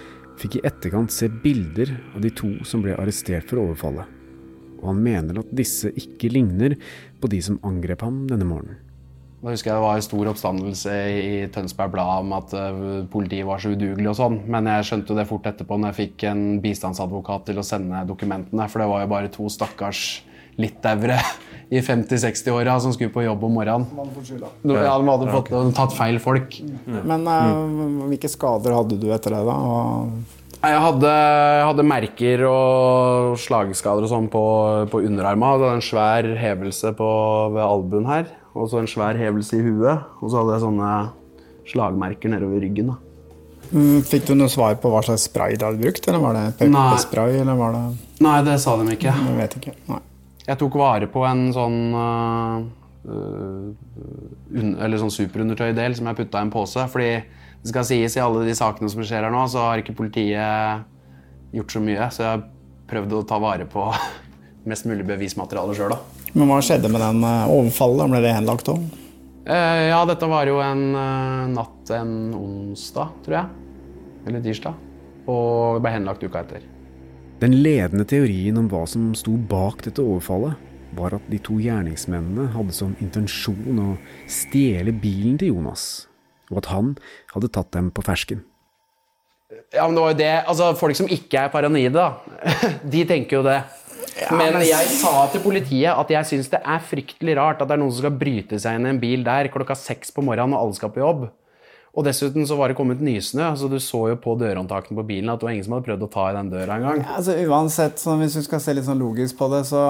fikk 0.40 0.58
i 0.58 0.66
etterkant 0.66 1.12
se 1.12 1.28
bilder 1.28 1.92
av 2.14 2.22
de 2.22 2.30
to 2.30 2.54
som 2.68 2.84
ble 2.84 2.96
arrestert 2.96 3.48
for 3.50 3.60
overfallet 3.64 4.18
og 4.82 4.90
han 4.90 5.02
mener 5.02 5.38
at 5.40 5.54
disse 5.54 5.92
ikke 5.98 6.30
ligner 6.34 6.74
på 7.22 7.30
de 7.30 7.38
som 7.44 7.60
angrep 7.66 8.02
ham 8.02 8.24
denne 8.30 8.46
morgenen. 8.48 8.80
Da 9.42 9.50
husker 9.50 9.72
jeg 9.72 9.74
det 9.74 9.82
var 9.82 9.98
en 9.98 10.04
stor 10.06 10.28
oppstandelse 10.30 10.96
i 11.10 11.30
Tønsberg 11.50 11.90
Blad 11.90 12.20
om 12.22 12.34
at 12.36 12.52
eh, 12.54 12.82
politiet 13.10 13.46
var 13.48 13.58
så 13.58 13.72
udugelig 13.74 14.12
og 14.12 14.18
sånn, 14.20 14.36
men 14.46 14.68
jeg 14.70 14.86
skjønte 14.86 15.10
jo 15.10 15.16
det 15.18 15.24
fort 15.26 15.48
etterpå 15.50 15.78
når 15.82 15.90
jeg 15.90 15.98
fikk 15.98 16.26
en 16.30 16.44
bistandsadvokat 16.62 17.48
til 17.48 17.58
å 17.58 17.64
sende 17.66 18.04
dokumentene, 18.06 18.68
for 18.70 18.84
det 18.84 18.86
var 18.92 19.02
jo 19.02 19.08
bare 19.10 19.32
to 19.34 19.48
stakkars 19.50 20.02
litauere 20.62 21.16
i 21.72 21.80
50-60-åra 21.82 22.76
som 22.84 22.94
skulle 22.94 23.10
på 23.10 23.24
jobb 23.24 23.42
om 23.48 23.56
morgenen. 23.58 23.88
Ja, 24.68 24.94
de 25.00 25.10
hadde 25.10 25.32
fått, 25.32 25.50
tatt 25.74 25.96
feil 25.96 26.20
folk. 26.22 26.58
Men 26.86 27.24
uh, 27.26 28.06
hvilke 28.10 28.28
skader 28.30 28.76
hadde 28.76 28.98
du 29.00 29.08
etter 29.14 29.34
det, 29.34 29.40
da? 29.48 29.56
Og 29.56 30.60
Jeg 30.62 30.82
hadde, 30.84 31.14
jeg 31.56 31.64
hadde 31.70 31.86
merker 31.88 32.44
og 32.46 33.40
slagskader 33.42 34.06
og 34.06 34.12
sånn 34.12 34.28
på, 34.30 34.44
på 34.92 35.02
underarma. 35.08 35.56
Det 35.56 35.66
var 35.66 35.80
en 35.80 35.86
svær 35.88 36.28
hevelse 36.44 36.92
på, 37.00 37.08
ved 37.56 37.64
albuen 37.64 38.06
her, 38.06 38.28
og 38.52 38.68
så 38.68 38.82
en 38.82 38.90
svær 38.90 39.18
hevelse 39.18 39.58
i 39.58 39.64
huet. 39.64 40.04
Og 40.20 40.30
så 40.30 40.42
hadde 40.42 40.56
jeg 40.58 40.64
sånne 40.66 40.92
slagmerker 41.72 42.32
nedover 42.32 42.62
ryggen. 42.64 42.92
da. 42.92 42.98
Mm, 43.72 44.02
Fikk 44.04 44.26
du 44.28 44.34
noe 44.36 44.52
svar 44.52 44.74
på 44.80 44.90
hva 44.92 45.00
slags 45.06 45.24
spray 45.30 45.56
du 45.56 45.64
hadde 45.64 45.80
brukt? 45.80 46.06
Eller 46.08 46.20
var 46.20 46.36
det 46.36 46.46
pepperspray, 46.58 47.38
eller 47.40 47.56
var 47.56 47.76
det 47.76 47.84
Nei, 48.22 48.38
det 48.46 48.58
sa 48.60 48.76
de 48.78 48.84
ikke. 48.92 49.14
Jeg 49.16 49.36
vet 49.38 49.56
ikke. 49.60 49.74
Nei. 49.88 50.00
Jeg 50.42 50.58
tok 50.58 50.76
vare 50.76 51.06
på 51.10 51.22
en 51.24 51.44
sånn 51.54 51.78
uh, 51.94 52.56
un, 53.06 54.72
Eller 54.82 54.98
sånn 55.00 55.14
superundertøydel 55.14 55.94
som 55.96 56.10
jeg 56.10 56.18
putta 56.18 56.42
i 56.42 56.46
en 56.48 56.52
pose. 56.52 56.84
Fordi 56.92 57.12
det 57.62 57.70
skal 57.70 57.86
sies 57.88 58.18
i 58.18 58.22
alle 58.22 58.44
de 58.46 58.56
sakene 58.58 58.90
som 58.92 59.04
skjer 59.06 59.24
her 59.24 59.32
nå, 59.34 59.44
så 59.50 59.68
har 59.68 59.82
ikke 59.82 59.96
politiet 59.96 60.84
gjort 61.56 61.72
så 61.72 61.82
mye. 61.84 62.10
Så 62.12 62.26
jeg 62.26 62.44
prøvde 62.90 63.20
å 63.22 63.26
ta 63.28 63.38
vare 63.42 63.68
på 63.70 63.88
mest 64.70 64.86
mulig 64.90 65.06
bevismateriale 65.08 65.78
sjøl, 65.78 65.94
da. 65.96 66.21
Men 66.32 66.48
hva 66.48 66.58
skjedde 66.64 66.88
med 66.88 67.02
den 67.02 67.24
eh, 67.28 67.52
overfallet? 67.52 68.08
Ble 68.08 68.20
det 68.24 68.34
henlagt 68.36 68.70
òg? 68.72 68.84
Eh, 69.42 69.80
ja, 69.90 70.00
dette 70.08 70.28
var 70.30 70.48
jo 70.48 70.60
en 70.64 70.84
eh, 70.96 71.48
natt 71.52 71.92
en 71.92 72.14
onsdag, 72.38 73.10
tror 73.24 73.36
jeg. 73.36 73.90
Eller 74.28 74.44
tirsdag. 74.44 74.78
Og 75.28 75.82
ble 75.82 75.92
henlagt 75.92 76.24
uka 76.24 76.40
etter. 76.40 76.64
Den 77.42 77.58
ledende 77.58 78.06
teorien 78.08 78.58
om 78.60 78.68
hva 78.70 78.84
som 78.88 79.10
sto 79.18 79.34
bak 79.34 79.82
dette 79.84 80.02
overfallet, 80.02 80.54
var 80.96 81.16
at 81.16 81.28
de 81.32 81.40
to 81.42 81.56
gjerningsmennene 81.60 82.50
hadde 82.52 82.74
som 82.76 82.94
intensjon 83.02 83.80
å 83.80 83.90
stjele 84.30 84.92
bilen 84.92 85.38
til 85.40 85.54
Jonas, 85.54 86.06
og 86.52 86.60
at 86.62 86.68
han 86.72 86.94
hadde 87.32 87.50
tatt 87.52 87.72
dem 87.74 87.88
på 87.94 88.04
fersken. 88.04 88.42
Ja, 89.72 89.86
men 89.86 89.96
det 89.96 90.02
var 90.04 90.12
jo 90.12 90.18
det 90.20 90.32
Altså, 90.48 90.68
folk 90.76 90.96
som 90.96 91.08
ikke 91.12 91.46
er 91.46 91.52
paranoide, 91.52 91.92
da, 91.96 92.46
de 92.94 93.04
tenker 93.08 93.40
jo 93.40 93.44
det. 93.46 93.58
Men 94.32 94.58
jeg 94.66 94.90
sa 94.98 95.26
til 95.32 95.44
politiet 95.44 95.92
at 95.92 96.10
jeg 96.12 96.28
syns 96.28 96.50
det 96.52 96.60
er 96.60 96.82
fryktelig 96.84 97.36
rart 97.38 97.62
at 97.62 97.70
det 97.70 97.76
er 97.76 97.82
noen 97.82 97.92
som 97.92 98.04
skal 98.04 98.18
bryte 98.18 98.58
seg 98.60 98.78
inn 98.78 98.88
i 98.88 98.92
en 98.92 99.00
bil 99.02 99.24
der 99.26 99.50
klokka 99.52 99.76
seks 99.78 100.12
på 100.14 100.24
morgenen 100.24 100.56
og 100.56 100.66
alle 100.66 100.78
skal 100.78 100.92
på 100.94 101.02
jobb. 101.02 101.28
Og 101.92 102.06
dessuten 102.06 102.46
så 102.48 102.56
var 102.56 102.72
det 102.72 102.78
kommet 102.78 103.02
nysnø, 103.04 103.50
så 103.56 103.68
du 103.68 103.76
så 103.82 104.06
jo 104.14 104.16
på 104.20 104.32
dørhåndtakene 104.40 104.96
på 104.96 105.04
bilen 105.10 105.28
at 105.28 105.42
det 105.42 105.48
var 105.48 105.52
ingen 105.52 105.66
som 105.66 105.74
hadde 105.76 105.88
prøvd 105.90 106.06
å 106.06 106.12
ta 106.14 106.30
i 106.30 106.36
den 106.38 106.52
døra 106.54 106.78
engang. 106.78 107.02
Altså, 107.18 107.36
uansett, 107.44 108.00
sånn, 108.00 108.22
hvis 108.24 108.38
du 108.38 108.46
skal 108.46 108.62
se 108.64 108.72
litt 108.78 108.86
sånn 108.88 109.02
logisk 109.02 109.36
på 109.36 109.50
det, 109.52 109.66
så 109.68 109.82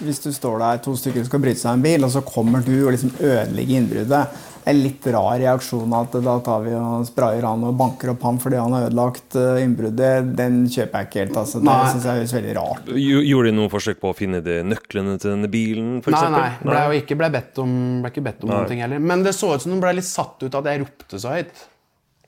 hvis 0.00 0.22
du 0.24 0.30
står 0.32 0.56
der 0.62 0.80
to 0.80 0.94
stykker 0.96 1.20
som 1.20 1.28
skal 1.28 1.42
bryte 1.44 1.60
seg 1.60 1.74
i 1.74 1.76
en 1.76 1.84
bil, 1.84 2.06
og 2.06 2.14
så 2.14 2.22
kommer 2.24 2.64
du 2.64 2.72
og 2.78 2.94
liksom 2.94 3.12
ødelegger 3.18 3.82
innbruddet 3.82 4.14
det 4.14 4.22
en 4.70 4.80
litt 4.84 5.06
rar 5.12 5.38
reaksjon 5.42 5.92
at 5.98 6.14
da 6.24 6.34
tar 6.46 6.62
vi 6.64 6.72
og 6.78 7.06
sprayer 7.08 7.44
han 7.46 7.64
og 7.68 7.76
banker 7.80 8.12
opp 8.14 8.22
ham 8.26 8.38
fordi 8.42 8.58
han 8.60 8.74
har 8.76 8.86
ødelagt 8.88 9.36
eh, 9.40 9.60
innbruddet. 9.64 10.30
Den 10.38 10.60
kjøper 10.70 11.02
jeg 11.02 11.08
ikke 11.10 11.20
helt. 11.24 11.36
altså. 11.42 11.60
Det 11.64 11.74
syns 11.74 11.90
synes 11.96 12.06
jeg 12.08 12.20
høres 12.20 12.34
veldig 12.38 12.54
rart 12.60 12.92
Gjorde 13.00 13.50
de 13.50 13.54
noe 13.58 13.72
forsøk 13.72 14.00
på 14.02 14.12
å 14.12 14.16
finne 14.16 14.40
de 14.46 14.60
nøklene 14.70 15.18
til 15.20 15.34
denne 15.34 15.50
bilen, 15.52 15.98
for 16.04 16.14
Nei, 16.14 16.22
eksempel? 16.22 16.46
nei. 16.46 16.70
Ble 16.70 16.84
jo 16.86 17.02
ikke, 17.04 17.18
ble 17.20 17.30
bedt 17.36 17.60
om, 17.64 17.74
ble 18.04 18.12
ikke 18.14 18.26
bedt 18.30 18.46
om 18.46 18.52
Nei. 18.52 18.56
noen 18.60 18.70
ting 18.72 18.84
heller. 18.86 19.02
Men 19.12 19.26
det 19.26 19.34
så 19.36 19.52
ut 19.56 19.66
som 19.66 19.74
de 19.76 19.80
ble 19.82 19.92
litt 19.98 20.08
satt 20.08 20.40
ut 20.46 20.54
av 20.54 20.62
at 20.64 20.72
jeg 20.72 20.84
ropte 20.86 21.20
så 21.22 21.34
høyt. 21.36 21.66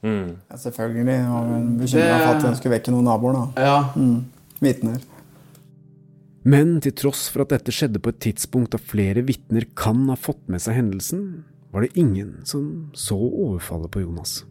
Ja, 0.02 0.56
selvfølgelig. 0.58 1.16
Og 1.30 1.54
bekymra 1.78 2.18
for 2.18 2.30
at 2.34 2.46
hun 2.48 2.56
skulle 2.58 2.74
vekke 2.76 2.90
noen 2.94 3.06
naboer. 3.06 3.36
da. 3.54 3.66
Ja. 3.70 3.76
Vitner. 4.62 4.98
Men 6.42 6.80
til 6.82 6.94
tross 6.98 7.28
for 7.30 7.44
at 7.44 7.52
dette 7.54 7.70
skjedde 7.74 8.00
på 8.02 8.10
et 8.10 8.18
tidspunkt 8.24 8.72
da 8.74 8.80
flere 8.82 9.22
vitner 9.22 9.62
kan 9.78 10.00
ha 10.10 10.16
fått 10.18 10.42
med 10.50 10.62
seg 10.64 10.74
hendelsen, 10.80 11.44
var 11.72 11.84
det 11.84 11.96
ingen 11.98 12.42
som 12.48 12.90
så 12.94 13.16
overfallet 13.16 13.90
på 13.92 14.02
Jonas. 14.04 14.42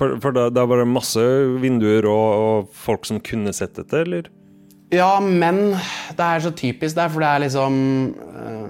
For, 0.00 0.18
for 0.20 0.36
da, 0.36 0.48
da 0.52 0.64
var 0.68 0.82
det 0.82 0.88
masse 0.88 1.22
vinduer 1.62 2.08
og, 2.08 2.26
og 2.36 2.74
folk 2.76 3.06
som 3.08 3.20
kunne 3.24 3.52
sett 3.56 3.76
dette, 3.78 4.02
eller? 4.04 4.28
Ja, 4.92 5.16
men 5.20 5.74
det 6.16 6.22
er 6.26 6.44
så 6.44 6.52
typisk 6.54 6.96
der, 6.98 7.10
for 7.12 7.24
det 7.24 7.30
er 7.30 7.42
liksom 7.42 7.78
eh, 8.14 8.68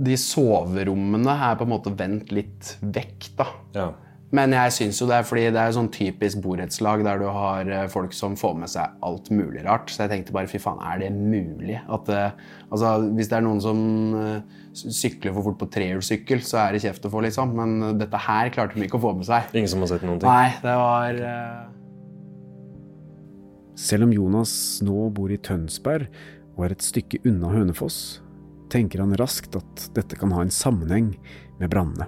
De 0.00 0.16
soverommene 0.20 1.34
er 1.48 1.56
på 1.58 1.66
en 1.66 1.72
måte 1.72 1.92
vendt 1.96 2.30
litt 2.32 2.76
vekk, 2.80 3.30
da. 3.40 3.48
Ja. 3.76 3.88
Men 4.34 4.54
jeg 4.54 4.74
syns 4.76 5.00
jo 5.00 5.08
det 5.10 5.16
er 5.18 5.26
fordi 5.26 5.48
det 5.50 5.58
er 5.58 5.72
sånn 5.74 5.88
typisk 5.90 6.38
borettslag 6.44 7.02
der 7.02 7.18
du 7.18 7.26
har 7.34 7.66
eh, 7.66 7.88
folk 7.90 8.12
som 8.14 8.36
får 8.38 8.54
med 8.60 8.70
seg 8.70 9.00
alt 9.06 9.26
mulig 9.34 9.64
rart. 9.66 9.90
Så 9.90 10.04
jeg 10.04 10.12
tenkte 10.12 10.34
bare 10.36 10.50
fy 10.50 10.60
faen, 10.62 10.78
er 10.86 11.02
det 11.02 11.10
mulig? 11.16 11.80
At, 11.90 12.10
eh, 12.14 12.36
altså, 12.68 12.92
hvis 13.16 13.30
det 13.32 13.40
er 13.40 13.44
noen 13.46 13.62
som 13.64 13.80
eh, 14.20 14.60
sykler 14.70 15.34
for 15.34 15.48
fort 15.48 15.58
på 15.64 15.70
trehjulssykkel, 15.74 16.44
så 16.46 16.62
er 16.62 16.76
det 16.76 16.84
kjeft 16.86 17.08
å 17.08 17.10
få, 17.10 17.24
liksom. 17.26 17.56
Men 17.58 17.98
dette 17.98 18.22
her 18.28 18.52
klarte 18.54 18.78
de 18.78 18.86
ikke 18.86 19.00
å 19.00 19.04
få 19.08 19.16
med 19.18 19.26
seg. 19.26 19.50
Ingen 19.50 19.74
som 19.74 19.82
har 19.82 19.90
sett 19.96 20.06
noen 20.06 20.22
ting? 20.22 20.30
Nei, 20.30 20.54
det 20.62 20.76
var 20.78 21.20
uh... 21.26 21.66
Selv 23.80 24.06
om 24.06 24.14
Jonas 24.14 24.54
nå 24.84 25.08
bor 25.16 25.32
i 25.32 25.40
Tønsberg 25.40 26.06
og 26.54 26.66
er 26.68 26.76
et 26.76 26.84
stykke 26.84 27.22
unna 27.26 27.50
Hønefoss, 27.50 28.20
tenker 28.70 29.02
han 29.02 29.16
raskt 29.18 29.56
at 29.58 29.90
dette 29.96 30.18
kan 30.20 30.30
ha 30.36 30.44
en 30.44 30.54
sammenheng 30.54 31.14
med 31.58 31.72
brannene. 31.72 32.06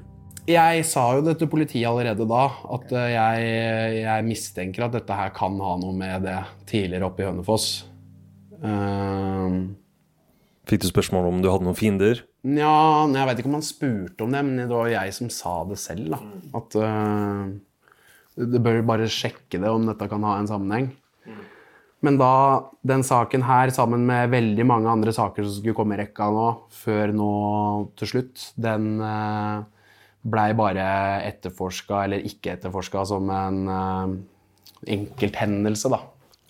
Jeg 0.51 0.83
sa 0.89 1.05
jo 1.15 1.23
det 1.23 1.37
til 1.39 1.47
politiet 1.47 1.87
allerede 1.87 2.25
da, 2.27 2.47
at 2.75 2.93
eh, 2.99 3.13
jeg, 3.15 3.99
jeg 4.03 4.27
mistenker 4.27 4.89
at 4.89 4.97
dette 4.97 5.15
her 5.15 5.31
kan 5.37 5.55
ha 5.63 5.77
noe 5.79 5.95
med 5.95 6.25
det 6.27 6.41
tidligere 6.67 7.07
oppe 7.07 7.23
i 7.23 7.29
Hønefoss. 7.29 7.67
Um, 8.59 9.77
Fikk 10.67 10.83
du 10.83 10.89
spørsmål 10.91 11.29
om 11.29 11.43
du 11.43 11.47
hadde 11.51 11.67
noen 11.69 11.79
fiender? 11.79 12.25
Nja, 12.43 12.73
jeg 13.15 13.29
vet 13.29 13.43
ikke 13.43 13.51
om 13.53 13.59
han 13.61 13.67
spurte 13.67 14.27
om 14.27 14.35
det, 14.35 14.41
men 14.49 14.65
det 14.65 14.75
var 14.75 14.91
jeg 14.91 15.15
som 15.15 15.31
sa 15.31 15.53
det 15.69 15.79
selv. 15.79 16.11
da. 16.11 16.19
At 16.59 16.75
uh, 16.75 17.53
du 18.35 18.59
bør 18.59 18.81
bare 18.89 19.07
sjekke 19.11 19.61
det, 19.63 19.71
om 19.71 19.87
dette 19.87 20.09
kan 20.11 20.27
ha 20.27 20.41
en 20.41 20.51
sammenheng. 20.51 20.89
Men 22.03 22.19
da, 22.19 22.33
den 22.83 23.05
saken 23.07 23.45
her, 23.47 23.71
sammen 23.71 24.09
med 24.09 24.33
veldig 24.33 24.67
mange 24.67 24.91
andre 24.91 25.15
saker 25.15 25.47
som 25.47 25.61
skulle 25.61 25.77
komme 25.79 25.95
i 25.95 26.01
rekka 26.01 26.27
nå, 26.35 26.49
før 26.75 27.15
nå 27.15 27.31
til 28.01 28.11
slutt, 28.11 28.49
den 28.59 28.97
uh, 28.99 29.63
blei 30.23 30.53
bare 30.55 30.85
etterforska, 31.27 32.05
eller 32.07 32.23
ikke 32.27 32.55
etterforska, 32.57 33.05
som 33.09 33.31
en 33.35 33.63
uh, 33.69 34.13
enkelthendelse, 34.87 35.91
da. 35.93 35.99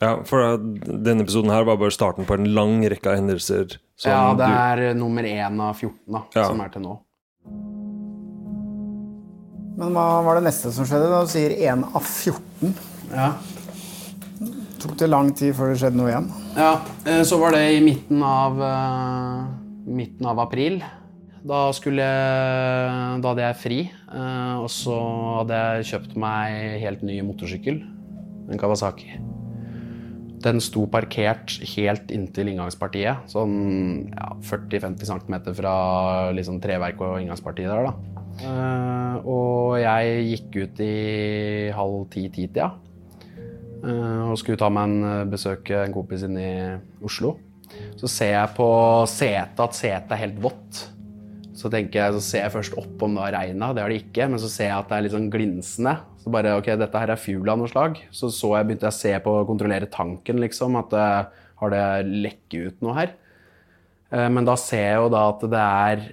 Ja, 0.03 0.17
for 0.27 0.59
denne 0.59 1.23
episoden 1.23 1.53
her 1.55 1.65
var 1.69 1.79
bare 1.79 1.95
starten 1.95 2.27
på 2.27 2.35
en 2.35 2.51
lang 2.57 2.81
rekke 2.91 3.13
av 3.13 3.21
hendelser. 3.21 3.79
som 3.97 4.11
ja, 4.11 4.35
det 4.35 4.49
er 4.51 4.81
du... 4.83 4.99
nummer 4.99 5.23
én 5.23 5.61
av 5.63 5.77
14 5.79 5.95
da, 6.11 6.23
Ja. 6.35 6.47
som 6.49 6.61
er 6.61 6.73
til 6.75 6.83
nå. 6.83 6.97
Men 9.79 9.95
hva 9.95 10.07
var 10.27 10.39
det 10.39 10.45
neste 10.49 10.73
som 10.75 10.87
skjedde? 10.87 11.09
Da 11.11 11.23
Du 11.25 11.31
sier 11.33 11.55
1 11.55 11.85
av 11.95 12.03
14. 12.03 12.75
Ja. 13.13 13.31
Tok 14.83 14.97
det 14.99 15.09
lang 15.09 15.31
tid 15.39 15.55
før 15.55 15.71
det 15.71 15.79
skjedde 15.81 16.01
noe 16.01 16.11
igjen? 16.11 16.27
Ja, 16.59 16.73
eh, 17.07 17.23
så 17.29 17.39
var 17.39 17.55
det 17.55 17.63
i 17.77 17.81
midten 17.85 18.23
av, 18.27 18.59
eh, 18.59 19.47
midten 19.87 20.27
av 20.27 20.43
april. 20.43 20.83
Da, 21.43 21.65
skulle, 21.75 22.05
da 23.19 23.33
hadde 23.33 23.43
jeg 23.49 23.59
fri, 23.59 23.79
eh, 23.91 24.57
og 24.63 24.69
så 24.71 24.95
hadde 25.41 25.59
jeg 25.59 25.89
kjøpt 25.91 26.13
meg 26.23 26.79
helt 26.85 27.03
ny 27.03 27.19
motorsykkel. 27.27 27.81
En 28.53 28.61
Kawasaki. 28.61 29.17
Den 30.43 30.63
sto 30.63 30.85
parkert 30.91 31.57
helt 31.75 32.11
inntil 32.15 32.53
inngangspartiet, 32.53 33.27
sånn 33.31 33.57
ja, 34.11 34.33
40-50 34.47 35.11
cm 35.11 35.37
fra 35.59 35.75
liksom, 36.35 36.63
treverk 36.63 37.03
og 37.03 37.21
inngangspartiet 37.23 37.71
der. 37.71 37.91
da. 37.91 38.23
Uh, 38.43 39.15
og 39.29 39.77
jeg 39.83 40.25
gikk 40.31 40.57
ut 40.63 40.83
i 40.83 40.95
halv 41.75 42.07
ti-ti-tida. 42.15 42.71
Eh, 43.83 44.31
og 44.31 44.39
skulle 44.39 44.61
ta 44.61 44.69
meg 44.71 44.91
en 44.91 45.31
besøke 45.31 45.81
en 45.83 45.95
kompis 45.95 46.23
inne 46.27 46.43
i 46.43 46.57
Oslo. 47.03 47.35
Så 47.99 48.11
ser 48.11 48.37
jeg 48.37 48.55
på 48.55 48.69
setet 49.11 49.63
at 49.65 49.75
setet 49.79 50.15
er 50.15 50.23
helt 50.23 50.43
vått. 50.43 50.85
Så 51.63 51.71
jeg, 51.71 51.91
så 51.95 52.23
ser 52.25 52.43
jeg 52.47 52.55
først 52.57 52.75
opp 52.81 53.03
om 53.07 53.15
det 53.15 53.23
har 53.23 53.37
regna, 53.37 53.69
det 53.71 53.85
har 53.85 53.93
det 53.93 54.01
ikke. 54.03 54.27
Men 54.33 54.43
så 54.43 54.51
ser 54.51 54.69
jeg 54.69 54.79
at 54.81 54.89
det 54.91 54.97
er 54.97 55.05
litt 55.07 55.15
sånn 55.15 55.31
glinsende. 55.31 55.95
Så 56.23 56.33
bare 56.35 56.57
ok, 56.59 56.73
dette 56.81 57.03
her 57.03 57.13
er 57.15 57.21
fuel 57.21 57.53
av 57.53 57.61
noe 57.61 57.71
slag. 57.71 58.01
Så, 58.11 58.33
så 58.35 58.57
jeg 58.57 58.69
begynte 58.69 58.89
jeg 58.89 58.97
å 58.97 58.99
se 58.99 59.13
på 59.23 59.37
å 59.39 59.47
kontrollere 59.47 59.91
tanken, 59.93 60.43
liksom. 60.43 60.79
At 60.81 60.91
det 60.95 61.07
har 61.63 61.75
det 61.75 61.85
lekket 62.27 62.59
ut 62.67 62.83
noe 62.83 62.97
her? 62.99 63.15
Eh, 64.11 64.29
men 64.33 64.49
da 64.49 64.59
ser 64.59 64.89
jeg 64.89 65.01
jo 65.05 65.13
da 65.15 65.23
at 65.31 65.47
det 65.53 65.63
er 65.87 66.05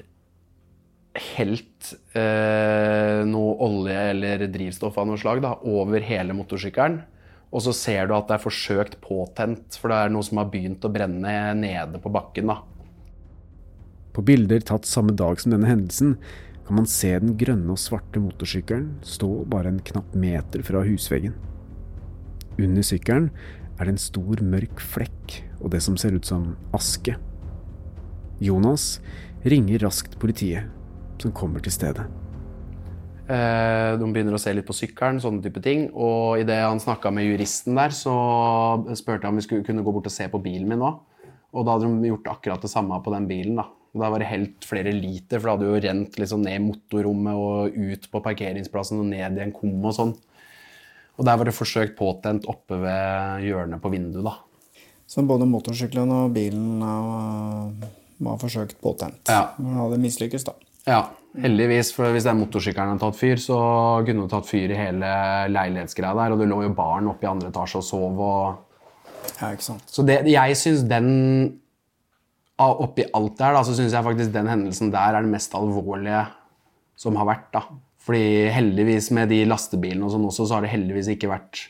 helt 1.20 1.94
eh, 2.14 3.22
noe 3.28 3.56
olje 3.66 4.02
eller 4.14 4.46
drivstoff 4.52 5.00
av 5.02 5.08
noe 5.10 5.20
slag 5.20 5.42
da, 5.44 5.56
over 5.66 6.06
hele 6.06 6.36
motorsykkelen. 6.38 7.02
Og 7.50 7.64
så 7.66 7.74
ser 7.74 8.06
du 8.06 8.14
at 8.14 8.28
det 8.30 8.38
er 8.38 8.44
forsøkt 8.44 9.00
påtent, 9.02 9.78
for 9.82 9.90
det 9.90 10.04
er 10.04 10.12
noe 10.14 10.26
som 10.26 10.38
har 10.38 10.52
begynt 10.54 10.86
å 10.86 10.92
brenne 10.94 11.34
nede 11.58 12.02
på 12.02 12.12
bakken. 12.14 12.52
da. 12.54 12.60
På 14.14 14.24
bilder 14.26 14.64
tatt 14.66 14.88
samme 14.90 15.14
dag 15.18 15.40
som 15.42 15.54
denne 15.54 15.70
hendelsen, 15.70 16.18
kan 16.70 16.78
man 16.78 16.90
se 16.90 17.16
den 17.18 17.34
grønne 17.38 17.74
og 17.74 17.82
svarte 17.82 18.22
motorsykkelen 18.22 19.00
stå 19.02 19.30
bare 19.50 19.72
en 19.72 19.82
knapp 19.82 20.12
meter 20.14 20.62
fra 20.66 20.84
husveggen. 20.86 21.34
Under 22.60 22.86
sykkelen 22.86 23.32
er 23.80 23.88
det 23.88 23.96
en 23.96 24.02
stor, 24.02 24.44
mørk 24.46 24.84
flekk 24.84 25.40
og 25.64 25.72
det 25.74 25.82
som 25.82 25.98
ser 25.98 26.14
ut 26.14 26.30
som 26.30 26.52
aske. 26.78 27.16
Jonas 28.44 29.00
ringer 29.50 29.82
raskt 29.82 30.20
politiet, 30.22 30.70
som 31.18 31.34
kommer 31.36 31.64
til 31.64 31.74
stedet. 31.74 32.06
Eh, 33.30 33.98
de 33.98 34.12
begynner 34.14 34.38
å 34.38 34.42
se 34.42 34.54
litt 34.54 34.68
på 34.70 34.78
sykkelen, 34.78 35.20
sånne 35.22 35.44
type 35.46 35.62
ting. 35.66 35.88
Og 35.94 36.42
idet 36.42 36.62
han 36.64 36.82
snakka 36.82 37.12
med 37.14 37.28
juristen 37.28 37.78
der, 37.78 37.94
så 37.94 38.14
spurte 38.94 39.26
jeg 39.26 39.34
om 39.34 39.42
vi 39.42 39.46
skulle 39.46 39.66
kunne 39.68 39.84
gå 39.86 39.94
bort 39.96 40.10
og 40.10 40.16
se 40.16 40.30
på 40.32 40.42
bilen 40.44 40.70
min 40.70 40.86
òg. 40.86 41.02
Og 41.50 41.66
da 41.66 41.76
hadde 41.76 41.90
de 41.90 42.14
gjort 42.14 42.32
akkurat 42.38 42.62
det 42.62 42.72
samme 42.72 42.98
på 43.02 43.14
den 43.14 43.28
bilen. 43.30 43.58
Da 43.58 43.68
da 43.94 44.10
var 44.14 44.22
det 44.22 44.30
helt 44.30 44.66
flere 44.68 44.92
liter, 44.94 45.40
for 45.40 45.50
det 45.50 45.54
hadde 45.56 45.70
jo 45.70 45.84
rent 45.88 46.20
liksom 46.22 46.44
ned 46.46 46.62
motorrommet 46.62 47.40
og 47.40 47.74
ut 47.74 48.06
på 48.12 48.22
parkeringsplassen 48.26 49.02
og 49.02 49.10
ned 49.10 49.40
i 49.40 49.46
en 49.48 49.56
kum 49.56 49.82
og 49.82 49.96
sånn. 49.98 50.14
Og 51.20 51.26
der 51.28 51.40
var 51.40 51.50
det 51.50 51.56
forsøkt 51.58 51.98
påtent 51.98 52.46
oppe 52.48 52.78
ved 52.80 53.48
hjørnet 53.48 53.82
på 53.84 53.92
vinduet, 53.92 54.24
da. 54.30 54.38
Så 55.10 55.26
både 55.26 55.48
motorsykkelen 55.50 56.12
og 56.14 56.36
bilen 56.36 56.84
var 58.22 58.38
forsøkt 58.40 58.78
påtent. 58.84 59.24
Ja. 59.28 59.56
Men 59.58 59.80
hadde 59.82 59.98
mislykkes, 60.04 60.46
da. 60.46 60.54
Ja, 60.86 61.00
heldigvis. 61.42 61.90
For 61.96 62.14
hvis 62.14 62.28
den 62.30 62.40
motorsykkelen 62.44 62.94
hadde 62.94 63.04
tatt 63.04 63.18
fyr, 63.18 63.42
så 63.42 63.58
kunne 64.06 64.28
det 64.28 64.34
tatt 64.36 64.48
fyr 64.48 64.70
i 64.70 64.78
hele 64.78 65.10
leilighetsgreia 65.50 66.14
der. 66.22 66.36
Og 66.36 66.44
det 66.44 66.50
lå 66.52 66.62
jo 66.68 66.76
barn 66.78 67.10
oppe 67.10 67.26
i 67.26 67.32
andre 67.32 67.50
etasje 67.50 67.82
og 67.82 67.88
sov. 67.90 68.22
og... 68.22 68.94
Ja, 69.40 69.50
ikke 69.50 69.66
sant. 69.66 69.90
Så 69.90 70.06
det, 70.06 70.22
jeg 70.30 70.58
syns 70.62 70.86
den 70.90 71.10
Oppi 72.60 73.06
alt 73.16 73.38
der, 73.40 73.56
da, 73.56 73.64
så 73.64 73.76
syns 73.78 73.94
jeg 73.96 74.06
faktisk 74.06 74.34
den 74.34 74.50
hendelsen 74.52 74.92
der 74.92 75.16
er 75.16 75.24
den 75.24 75.32
mest 75.32 75.54
alvorlige 75.56 76.26
som 77.00 77.16
har 77.20 77.30
vært. 77.30 77.50
da. 77.56 77.64
Fordi 78.04 78.50
heldigvis 78.52 79.12
med 79.16 79.32
de 79.32 79.44
lastebilene 79.48 80.08
og 80.08 80.12
sånn 80.16 80.28
også, 80.28 80.48
så 80.48 80.58
har 80.58 80.66
det 80.66 80.74
heldigvis 80.74 81.14
ikke 81.16 81.32
vært 81.32 81.68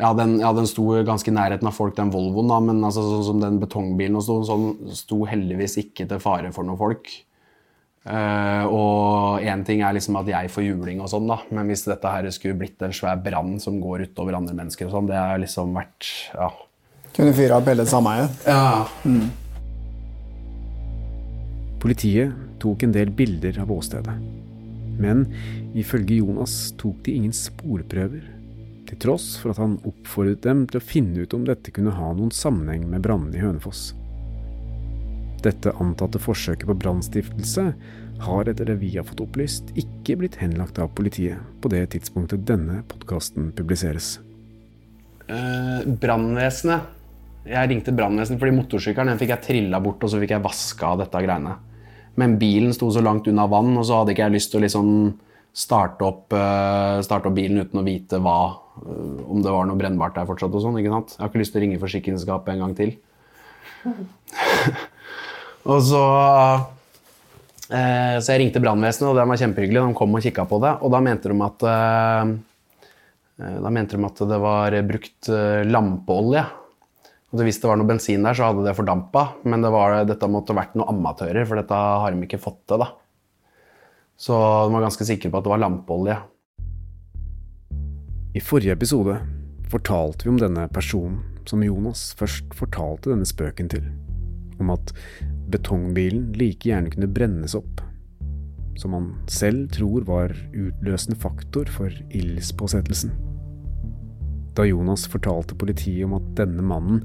ja 0.00 0.14
den, 0.16 0.38
ja, 0.40 0.48
den 0.56 0.68
sto 0.68 0.86
ganske 1.04 1.28
i 1.28 1.34
nærheten 1.36 1.68
av 1.68 1.76
folk, 1.76 1.92
den 1.96 2.12
Volvoen, 2.12 2.48
da, 2.48 2.60
men 2.64 2.78
altså, 2.86 3.02
sånn 3.04 3.26
som 3.26 3.42
den 3.42 3.58
betongbilen 3.60 4.16
og 4.16 4.24
sånn, 4.24 4.46
sånn 4.48 4.94
sto 4.96 5.18
heldigvis 5.28 5.76
ikke 5.82 6.06
til 6.08 6.22
fare 6.22 6.52
for 6.56 6.64
noen 6.64 6.80
folk. 6.80 7.10
Uh, 8.00 8.64
og 8.72 9.44
én 9.44 9.60
ting 9.68 9.82
er 9.84 9.92
liksom 9.92 10.16
at 10.16 10.30
jeg 10.30 10.48
får 10.54 10.64
juling 10.64 11.02
og 11.04 11.10
sånn, 11.12 11.28
da, 11.28 11.36
men 11.52 11.68
hvis 11.68 11.84
dette 11.84 12.14
her 12.14 12.30
skulle 12.32 12.56
blitt 12.62 12.80
en 12.86 12.96
svær 12.96 13.20
brann 13.20 13.58
som 13.60 13.76
går 13.82 14.06
utover 14.08 14.38
andre 14.38 14.56
mennesker 14.56 14.88
og 14.88 14.96
sånn, 14.96 15.12
det 15.12 15.20
har 15.20 15.42
liksom 15.42 15.76
vært 15.76 16.08
Ja. 16.32 16.48
Kunne 17.10 17.34
fyre 17.36 17.58
opp 17.58 17.68
hele 17.68 17.84
sameiet. 17.90 18.40
ja. 18.46 18.86
Politiet 21.80 22.34
tok 22.60 22.84
en 22.84 22.92
del 22.92 23.12
bilder 23.16 23.56
av 23.62 23.72
åstedet. 23.72 24.16
Men 25.00 25.24
ifølge 25.78 26.18
Jonas 26.20 26.74
tok 26.80 26.98
de 27.06 27.14
ingen 27.16 27.32
sporprøver, 27.32 28.26
til 28.90 28.98
tross 29.00 29.32
for 29.40 29.54
at 29.54 29.60
han 29.62 29.78
oppfordret 29.86 30.42
dem 30.44 30.66
til 30.68 30.80
å 30.80 30.84
finne 30.84 31.24
ut 31.24 31.34
om 31.36 31.46
dette 31.46 31.72
kunne 31.72 31.94
ha 31.94 32.10
noen 32.12 32.32
sammenheng 32.34 32.84
med 32.90 33.04
brannene 33.06 33.38
i 33.38 33.44
Hønefoss. 33.44 33.92
Dette 35.40 35.72
antatte 35.80 36.20
forsøket 36.20 36.68
på 36.68 36.76
brannstiftelse 36.82 37.70
har 38.20 38.50
etter 38.50 38.68
det 38.68 38.76
vi 38.82 38.90
har 38.98 39.06
fått 39.08 39.22
opplyst, 39.24 39.70
ikke 39.78 40.18
blitt 40.20 40.36
henlagt 40.42 40.78
av 40.82 40.90
politiet 40.96 41.40
på 41.62 41.70
det 41.72 41.86
tidspunktet 41.94 42.44
denne 42.48 42.82
podkasten 42.90 43.48
publiseres. 43.56 44.18
Eh, 45.30 45.86
brannvesenet. 46.02 46.96
Jeg 47.48 47.70
ringte 47.70 47.94
brannvesenet 47.96 48.42
fordi 48.42 48.52
motorsykkelen 48.58 49.16
fikk 49.20 49.32
jeg 49.32 49.46
trilla 49.46 49.80
bort, 49.80 50.02
og 50.04 50.12
så 50.12 50.20
fikk 50.20 50.34
jeg 50.36 50.44
vaska 50.44 50.92
av 50.92 51.04
dette 51.06 51.24
greiene. 51.24 51.56
Men 52.18 52.38
bilen 52.40 52.74
sto 52.74 52.90
så 52.90 53.02
langt 53.04 53.28
unna 53.30 53.46
vann, 53.50 53.76
og 53.78 53.86
så 53.86 54.00
hadde 54.00 54.14
ikke 54.14 54.26
jeg 54.26 54.36
lyst 54.36 54.50
til 54.52 54.60
å 54.60 54.64
liksom 54.64 54.88
starte 55.56 56.06
opp, 56.06 56.32
eh, 56.32 57.00
starte 57.06 57.30
opp 57.30 57.36
bilen 57.36 57.60
uten 57.62 57.80
å 57.80 57.86
vite 57.86 58.20
hva, 58.22 58.40
eh, 58.82 59.22
om 59.30 59.42
det 59.42 59.50
var 59.50 59.66
noe 59.66 59.78
brennbart 59.78 60.14
der 60.14 60.26
fortsatt. 60.26 60.54
og 60.54 60.62
sånn, 60.62 60.78
ikke 60.78 60.92
sant? 60.94 61.16
Jeg 61.16 61.22
har 61.22 61.30
ikke 61.30 61.42
lyst 61.42 61.52
til 61.52 61.60
å 61.60 61.64
ringe 61.64 61.80
forsikringsselskapet 61.82 62.52
en 62.54 62.62
gang 62.64 62.74
til. 62.76 62.96
og 65.70 65.80
så 65.82 66.04
eh, 67.70 68.18
Så 68.20 68.32
jeg 68.32 68.40
ringte 68.40 68.62
brannvesenet, 68.62 69.08
og 69.10 69.16
det 69.16 69.26
var 69.26 69.40
kjempehyggelig. 69.40 69.88
De 69.88 69.94
kom 69.94 70.14
og 70.14 70.22
kikka 70.22 70.46
på 70.46 70.60
det, 70.60 70.76
og 70.82 70.90
da 70.92 71.00
mente 71.00 71.30
de 71.30 71.42
at 71.46 71.66
eh, 71.66 72.38
da 73.40 73.70
mente 73.72 73.96
de 73.96 74.04
at 74.04 74.18
det 74.28 74.40
var 74.42 74.74
brukt 74.84 75.30
eh, 75.32 75.62
lampeolje. 75.64 76.44
Og 77.30 77.44
Hvis 77.46 77.60
det 77.62 77.68
var 77.70 77.78
noe 77.78 77.86
bensin 77.86 78.24
der, 78.26 78.34
så 78.34 78.48
hadde 78.48 78.64
det 78.66 78.74
fordampa. 78.74 79.36
Men 79.46 79.62
det 79.62 79.70
var, 79.70 80.00
dette 80.08 80.30
måtte 80.30 80.56
vært 80.56 80.74
noen 80.74 80.96
amatører, 80.96 81.44
for 81.46 81.60
dette 81.60 81.76
har 81.76 82.10
de 82.10 82.26
ikke 82.26 82.42
fått 82.42 82.64
til. 82.66 82.82
da. 82.82 82.90
Så 84.20 84.34
de 84.34 84.74
var 84.74 84.84
ganske 84.84 85.06
sikre 85.06 85.30
på 85.30 85.38
at 85.38 85.46
det 85.46 85.52
var 85.54 85.62
lampeolje. 85.62 86.18
I 88.34 88.42
forrige 88.42 88.74
episode 88.74 89.16
fortalte 89.70 90.26
vi 90.26 90.34
om 90.34 90.40
denne 90.42 90.66
personen 90.74 91.22
som 91.48 91.62
Jonas 91.64 92.10
først 92.18 92.52
fortalte 92.58 93.14
denne 93.14 93.26
spøken 93.26 93.70
til. 93.72 93.86
Om 94.60 94.74
at 94.74 94.92
betongbilen 95.50 96.28
like 96.38 96.68
gjerne 96.68 96.92
kunne 96.92 97.10
brennes 97.14 97.56
opp. 97.58 97.80
Som 98.78 98.94
han 98.98 99.10
selv 99.30 99.70
tror 99.74 100.06
var 100.08 100.34
utløsende 100.50 101.18
faktor 101.18 101.70
for 101.70 101.94
ildspåsettelsen. 102.10 103.29
Da 104.60 104.66
Jonas 104.66 105.06
fortalte 105.08 105.54
politiet 105.54 106.04
om 106.04 106.18
at 106.18 106.24
denne 106.36 106.60
mannen 106.60 106.98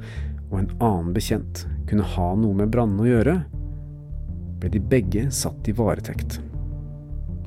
og 0.49 0.57
en 0.59 0.71
annen 0.83 1.13
bekjent 1.15 1.61
kunne 1.87 2.03
ha 2.03 2.25
noe 2.35 2.57
med 2.59 2.73
brannene 2.73 3.05
å 3.05 3.07
gjøre, 3.07 3.35
ble 4.59 4.71
de 4.73 4.81
begge 4.91 5.21
satt 5.31 5.69
i 5.71 5.75
varetekt. 5.77 6.41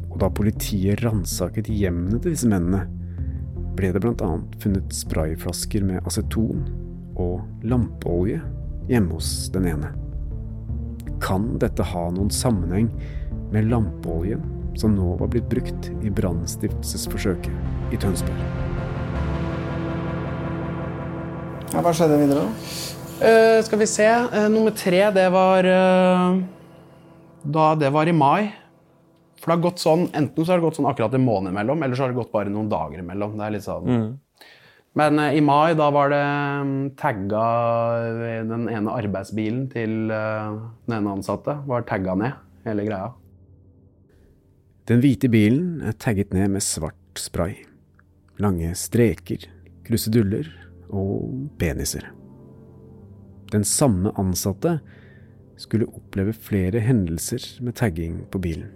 Og 0.08 0.14
da 0.22 0.30
politiet 0.32 1.02
ransaket 1.04 1.68
hjemmene 1.68 2.22
til 2.22 2.32
disse 2.32 2.48
mennene, 2.48 2.86
ble 3.76 3.90
det 3.92 4.00
bl.a. 4.00 4.30
funnet 4.62 4.96
sprayflasker 4.96 5.84
med 5.90 6.08
aceton 6.08 6.64
og 7.20 7.68
lampeolje 7.68 8.40
hjemme 8.88 9.18
hos 9.18 9.34
den 9.52 9.68
ene. 9.74 9.92
Kan 11.20 11.50
dette 11.60 11.84
ha 11.84 12.06
noen 12.16 12.32
sammenheng 12.32 12.88
med 13.52 13.68
lampeoljen 13.68 14.72
som 14.72 14.96
nå 14.96 15.18
var 15.20 15.28
blitt 15.36 15.52
brukt 15.52 15.92
i 16.00 16.16
brannstiftelsesforsøket 16.16 17.92
i 17.92 18.00
Tønsberg? 18.00 18.67
Ja, 21.68 21.82
hva 21.84 21.90
skjedde 21.92 22.16
videre, 22.16 22.46
da? 22.46 22.76
Uh, 23.18 23.58
skal 23.66 23.80
vi 23.82 23.86
se. 23.90 24.06
Uh, 24.08 24.46
nummer 24.48 24.72
tre, 24.72 25.02
det 25.12 25.26
var 25.34 25.66
uh, 25.66 26.38
Da 27.44 27.66
det 27.76 27.90
var 27.92 28.08
i 28.08 28.14
mai. 28.16 28.54
For 29.38 29.50
det 29.50 29.56
har 29.58 29.64
gått 29.66 29.82
sånn, 29.82 30.06
Enten 30.16 30.46
så 30.46 30.54
har 30.54 30.62
det 30.62 30.64
gått 30.64 30.78
sånn 30.78 30.88
akkurat 30.88 31.12
en 31.18 31.26
måned 31.26 31.52
imellom, 31.52 31.82
eller 31.84 31.98
så 31.98 32.06
har 32.06 32.14
det 32.14 32.18
gått 32.18 32.32
bare 32.32 32.52
noen 32.52 32.70
dager 32.72 33.02
imellom. 33.02 33.36
Det 33.36 33.44
er 33.44 33.54
litt 33.54 33.66
sånn. 33.66 33.90
Men 34.98 35.20
eh, 35.20 35.36
i 35.38 35.42
mai, 35.44 35.76
da 35.78 35.90
var 35.94 36.10
det 36.10 36.22
um, 36.64 36.72
tagga 36.98 37.42
eh, 38.00 38.40
Den 38.48 38.64
ene 38.72 38.94
arbeidsbilen 38.98 39.66
til 39.70 40.08
den 40.10 40.94
ene 40.96 41.12
ansatte 41.12 41.58
var 41.68 41.84
tagga 41.86 42.16
ned, 42.18 42.40
hele 42.66 42.86
greia. 42.88 43.12
Den 44.88 45.04
hvite 45.04 45.28
bilen 45.30 45.84
er 45.84 45.94
tagget 46.00 46.32
ned 46.34 46.56
med 46.56 46.64
svart 46.64 47.20
spray. 47.20 47.60
Lange 48.42 48.72
streker, 48.78 49.44
kruseduller 49.86 50.48
og 50.90 51.48
peniser. 51.60 52.08
Den 53.52 53.64
samme 53.64 54.12
ansatte 54.20 54.78
skulle 55.58 55.88
oppleve 55.90 56.32
flere 56.36 56.80
hendelser 56.84 57.42
med 57.64 57.74
tagging 57.80 58.20
på 58.30 58.38
bilen. 58.44 58.68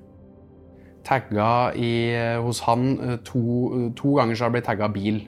Tagga 1.07 1.73
i, 1.75 2.15
hos 2.43 2.61
han 2.67 2.93
eh, 3.03 3.17
to, 3.27 3.91
to 3.99 4.15
ganger 4.19 4.39
så 4.39 4.45
har 4.47 4.53
det 4.53 4.59
blitt 4.61 4.69
tagga 4.71 4.89
bil. 4.95 5.23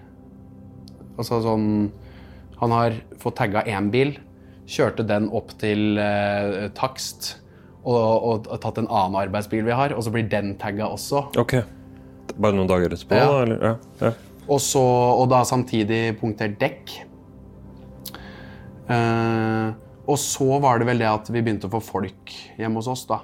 Altså 1.18 1.40
sånn 1.44 1.66
Han 2.60 2.70
har 2.70 2.94
fått 3.20 3.36
tagga 3.40 3.64
én 3.66 3.88
bil, 3.90 4.12
kjørte 4.70 5.04
den 5.06 5.26
opp 5.34 5.50
til 5.60 5.98
eh, 6.00 6.68
takst 6.78 7.34
og, 7.84 7.98
og, 7.98 8.46
og 8.48 8.60
tatt 8.62 8.78
en 8.80 8.86
annen 8.88 9.18
arbeidsbil 9.26 9.66
vi 9.66 9.74
har, 9.76 9.92
og 9.92 10.06
så 10.06 10.12
blir 10.14 10.24
den 10.30 10.54
tagga 10.62 10.86
også. 10.94 11.26
Ok. 11.42 11.58
Bare 12.38 12.56
noen 12.56 12.70
dager 12.70 12.94
etterpå, 12.94 13.18
Ja. 13.18 13.26
da? 13.28 13.42
Eller? 13.42 13.66
Ja. 13.66 13.74
ja. 14.06 14.12
Og, 14.44 14.60
så, 14.60 14.82
og 14.82 15.28
da 15.32 15.40
samtidig 15.48 16.18
punktert 16.20 16.58
dekk. 16.60 16.96
Eh, 18.92 19.68
og 20.04 20.18
så 20.20 20.58
var 20.60 20.80
det 20.80 20.88
vel 20.90 21.00
det 21.00 21.08
at 21.08 21.30
vi 21.32 21.40
begynte 21.40 21.70
å 21.70 21.72
få 21.72 21.80
folk 21.84 22.34
hjemme 22.58 22.82
hos 22.82 22.90
oss, 22.92 23.06
da. 23.08 23.22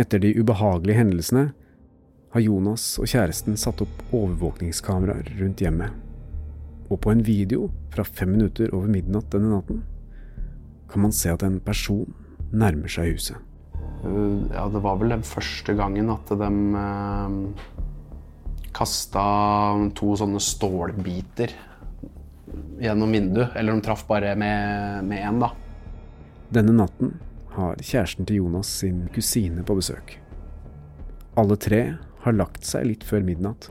Etter 0.00 0.22
de 0.24 0.32
ubehagelige 0.34 0.98
hendelsene 0.98 1.44
har 2.34 2.42
Jonas 2.42 2.96
og 2.98 3.06
kjæresten 3.06 3.58
satt 3.60 3.84
opp 3.84 4.00
overvåkningskameraer 4.10 5.36
rundt 5.38 5.60
hjemmet. 5.62 5.92
Og 6.90 6.98
på 7.04 7.12
en 7.12 7.22
video 7.24 7.68
fra 7.94 8.02
fem 8.04 8.32
minutter 8.34 8.72
over 8.74 8.90
midnatt 8.90 9.30
denne 9.32 9.52
natten 9.52 9.84
kan 10.90 11.04
man 11.04 11.14
se 11.14 11.30
at 11.30 11.44
en 11.46 11.60
person 11.62 12.10
nærmer 12.54 12.90
seg 12.90 13.14
huset. 13.14 13.38
Eh, 14.04 14.54
Ja, 14.54 14.66
det 14.68 14.82
var 14.82 14.98
vel 15.00 15.14
den 15.14 15.22
første 15.26 15.74
gangen 15.78 16.10
at 16.12 16.28
de 16.28 16.50
uh, 16.74 17.38
kasta 18.74 19.24
to 19.96 20.14
sånne 20.18 20.40
stålbiter 20.42 21.54
gjennom 22.82 23.14
vinduet. 23.14 23.54
Eller 23.56 23.72
de 23.72 23.84
traff 23.84 24.06
bare 24.08 24.34
med 24.38 25.14
én, 25.14 25.40
da. 25.42 25.52
Denne 26.54 26.74
natten 26.76 27.14
har 27.54 27.78
kjæresten 27.78 28.26
til 28.26 28.42
Jonas 28.42 28.70
sin 28.82 29.06
kusine 29.14 29.62
på 29.66 29.78
besøk. 29.78 30.18
Alle 31.38 31.56
tre 31.58 31.82
har 32.24 32.36
lagt 32.36 32.66
seg 32.66 32.86
litt 32.88 33.06
før 33.06 33.24
midnatt, 33.26 33.68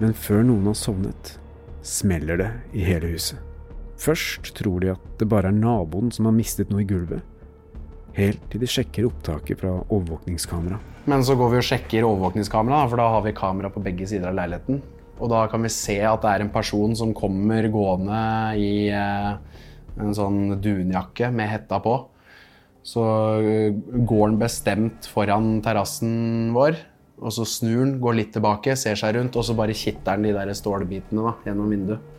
men 0.00 0.14
før 0.16 0.44
noen 0.48 0.70
har 0.70 0.78
sovnet, 0.78 1.36
smeller 1.84 2.40
det 2.40 2.50
i 2.72 2.84
hele 2.86 3.12
huset. 3.12 3.38
Først 4.00 4.54
tror 4.56 4.80
de 4.82 4.94
at 4.94 5.04
det 5.20 5.28
bare 5.30 5.52
er 5.52 5.56
naboen 5.56 6.10
som 6.12 6.26
har 6.28 6.34
mistet 6.36 6.72
noe 6.72 6.82
i 6.82 6.88
gulvet, 6.88 7.22
helt 8.16 8.42
til 8.50 8.62
de 8.62 8.70
sjekker 8.70 9.06
opptaket 9.08 9.60
fra 9.60 9.76
overvåkningskamera. 9.84 10.80
Men 11.10 11.24
så 11.24 11.36
går 11.36 11.50
vi 11.52 11.60
og 11.60 11.66
sjekker 11.66 12.06
overvåkningskamera, 12.06 12.84
for 12.88 13.00
da 13.00 13.10
har 13.12 13.24
vi 13.26 13.34
kamera 13.36 13.68
på 13.72 13.82
begge 13.84 14.06
sider 14.08 14.30
av 14.30 14.38
leiligheten. 14.38 14.80
Og 15.20 15.30
da 15.30 15.44
kan 15.50 15.62
vi 15.62 15.70
se 15.72 15.98
at 16.02 16.24
det 16.24 16.30
er 16.30 16.44
en 16.44 16.54
person 16.54 16.94
som 16.96 17.12
kommer 17.16 17.68
gående 17.72 18.22
i 18.58 18.88
eh, 18.88 19.60
en 20.00 20.16
sånn 20.16 20.56
dunjakke 20.64 21.30
med 21.34 21.52
hetta 21.52 21.78
på. 21.84 21.98
Så 22.84 23.04
eh, 23.44 23.76
går 23.76 24.24
han 24.26 24.40
bestemt 24.40 25.08
foran 25.12 25.58
terrassen 25.64 26.50
vår, 26.56 26.80
og 27.20 27.36
så 27.36 27.46
snur 27.48 27.84
han, 27.84 27.94
går 28.02 28.18
litt 28.18 28.34
tilbake, 28.34 28.74
ser 28.76 28.98
seg 28.98 29.18
rundt, 29.18 29.36
og 29.36 29.46
så 29.46 29.56
bare 29.56 29.76
kitter 29.76 30.16
han 30.16 30.26
de 30.26 30.34
der 30.34 30.56
stålbitene 30.56 31.28
da, 31.28 31.36
gjennom 31.46 31.70
vinduet. 31.76 32.10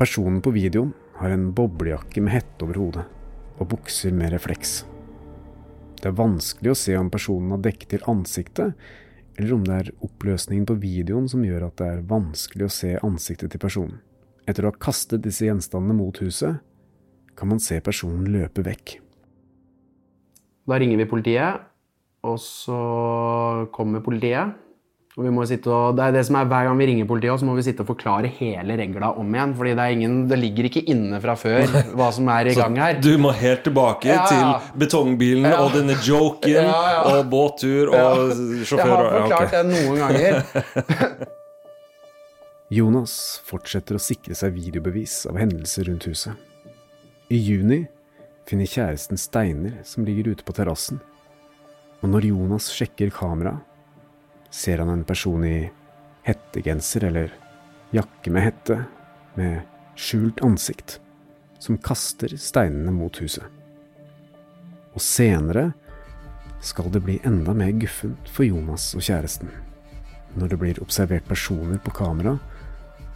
Personen 0.00 0.42
på 0.44 0.52
videoen 0.52 0.90
har 1.20 1.32
en 1.32 1.48
boblejakke 1.56 2.20
med 2.24 2.36
hette 2.36 2.66
over 2.66 2.82
hodet 2.82 3.06
og 3.56 3.70
bukser 3.70 4.12
med 4.12 4.34
refleks. 4.34 4.82
Det 6.00 6.10
er 6.10 6.18
vanskelig 6.18 6.72
å 6.72 6.78
se 6.78 6.96
om 6.98 7.10
personen 7.12 7.54
har 7.54 7.62
dekket 7.64 7.94
til 7.94 8.08
ansiktet, 8.10 8.74
eller 9.36 9.54
om 9.56 9.64
det 9.66 9.76
er 9.76 9.92
oppløsningen 10.04 10.66
på 10.68 10.78
videoen 10.80 11.28
som 11.28 11.44
gjør 11.44 11.68
at 11.68 11.78
det 11.80 11.88
er 11.92 12.04
vanskelig 12.08 12.68
å 12.68 12.72
se 12.72 12.92
ansiktet 13.04 13.52
til 13.52 13.62
personen. 13.62 13.98
Etter 14.46 14.64
å 14.64 14.70
ha 14.70 14.80
kastet 14.80 15.24
disse 15.24 15.48
gjenstandene 15.48 15.96
mot 15.98 16.20
huset, 16.22 16.62
kan 17.36 17.50
man 17.50 17.60
se 17.60 17.80
personen 17.84 18.28
løpe 18.32 18.64
vekk. 18.64 18.98
Da 20.66 20.78
ringer 20.80 21.02
vi 21.02 21.08
politiet, 21.10 21.66
og 22.26 22.38
så 22.42 22.78
kommer 23.74 24.02
politiet. 24.04 24.54
Og 25.16 25.24
vi 25.24 25.30
må 25.32 25.46
sitte 25.48 25.70
og, 25.72 25.94
det 25.96 26.02
er 26.04 26.12
det 26.12 26.22
som 26.28 26.36
er 26.36 26.44
Hver 26.50 26.66
gang 26.68 26.76
vi 26.76 26.86
ringer 26.90 27.06
politiet, 27.08 27.40
så 27.40 27.46
må 27.48 27.54
vi 27.56 27.62
sitte 27.64 27.80
og 27.80 27.88
forklare 27.88 28.28
hele 28.36 28.74
regla 28.76 29.14
om 29.16 29.30
igjen. 29.32 29.54
fordi 29.56 29.70
det, 29.78 29.84
er 29.86 29.94
ingen, 29.94 30.16
det 30.28 30.36
ligger 30.42 30.68
ikke 30.68 30.82
inne 30.92 31.20
fra 31.24 31.32
før 31.40 31.72
hva 31.96 32.10
som 32.12 32.28
er 32.34 32.50
i 32.50 32.56
gang 32.58 32.76
her. 32.76 32.98
Du 33.00 33.14
må 33.22 33.30
helt 33.32 33.62
tilbake 33.64 34.10
Ja, 34.10 34.18
ja. 34.20 34.26
til 34.28 34.78
betongbilen 34.82 35.48
Ja. 35.48 35.62
og 35.64 35.72
denne 35.72 35.96
joken 36.04 36.52
Ja, 36.52 36.66
ja. 36.66 37.00
og 37.14 37.30
båttur 37.32 37.94
og 37.96 38.34
sjåfør. 38.68 38.76
Jeg 38.76 38.92
har 38.92 38.92
forklart 38.92 39.08
ja, 39.08 39.16
ok. 39.16 39.32
forklart 39.32 39.56
det 39.56 39.64
noen 39.72 39.98
ganger. 40.04 41.32
Jonas 42.76 43.12
fortsetter 43.46 43.96
å 43.96 44.02
sikre 44.02 44.34
seg 44.36 44.52
videobevis 44.56 45.20
av 45.30 45.36
hendelser 45.38 45.86
rundt 45.88 46.08
huset. 46.10 46.34
I 47.30 47.38
juni 47.38 47.84
finner 48.46 48.68
kjæresten 48.68 49.18
steiner 49.18 49.78
som 49.86 50.04
ligger 50.06 50.32
ute 50.34 50.44
på 50.46 50.54
terrassen. 50.54 51.00
Og 52.02 52.10
når 52.12 52.28
Jonas 52.28 52.68
sjekker 52.74 53.08
kamera, 53.14 53.56
ser 54.56 54.80
han 54.80 54.92
en 54.92 55.04
person 55.04 55.44
i 55.44 55.68
hettegenser 56.26 57.04
eller 57.10 57.34
jakke 57.94 58.32
med 58.32 58.46
hette, 58.46 58.78
med 59.36 59.60
skjult 60.00 60.40
ansikt, 60.44 60.98
som 61.60 61.76
kaster 61.78 62.32
steinene 62.40 62.94
mot 62.94 63.20
huset. 63.20 63.44
Og 64.96 65.04
senere 65.04 65.70
skal 66.64 66.88
det 66.92 67.04
bli 67.04 67.18
enda 67.28 67.52
mer 67.54 67.74
guffent 67.76 68.30
for 68.32 68.48
Jonas 68.48 68.94
og 68.96 69.04
kjæresten 69.04 69.52
når 70.36 70.52
det 70.52 70.58
blir 70.60 70.78
observert 70.84 71.24
personer 71.28 71.78
på 71.80 71.94
kamera 71.96 72.34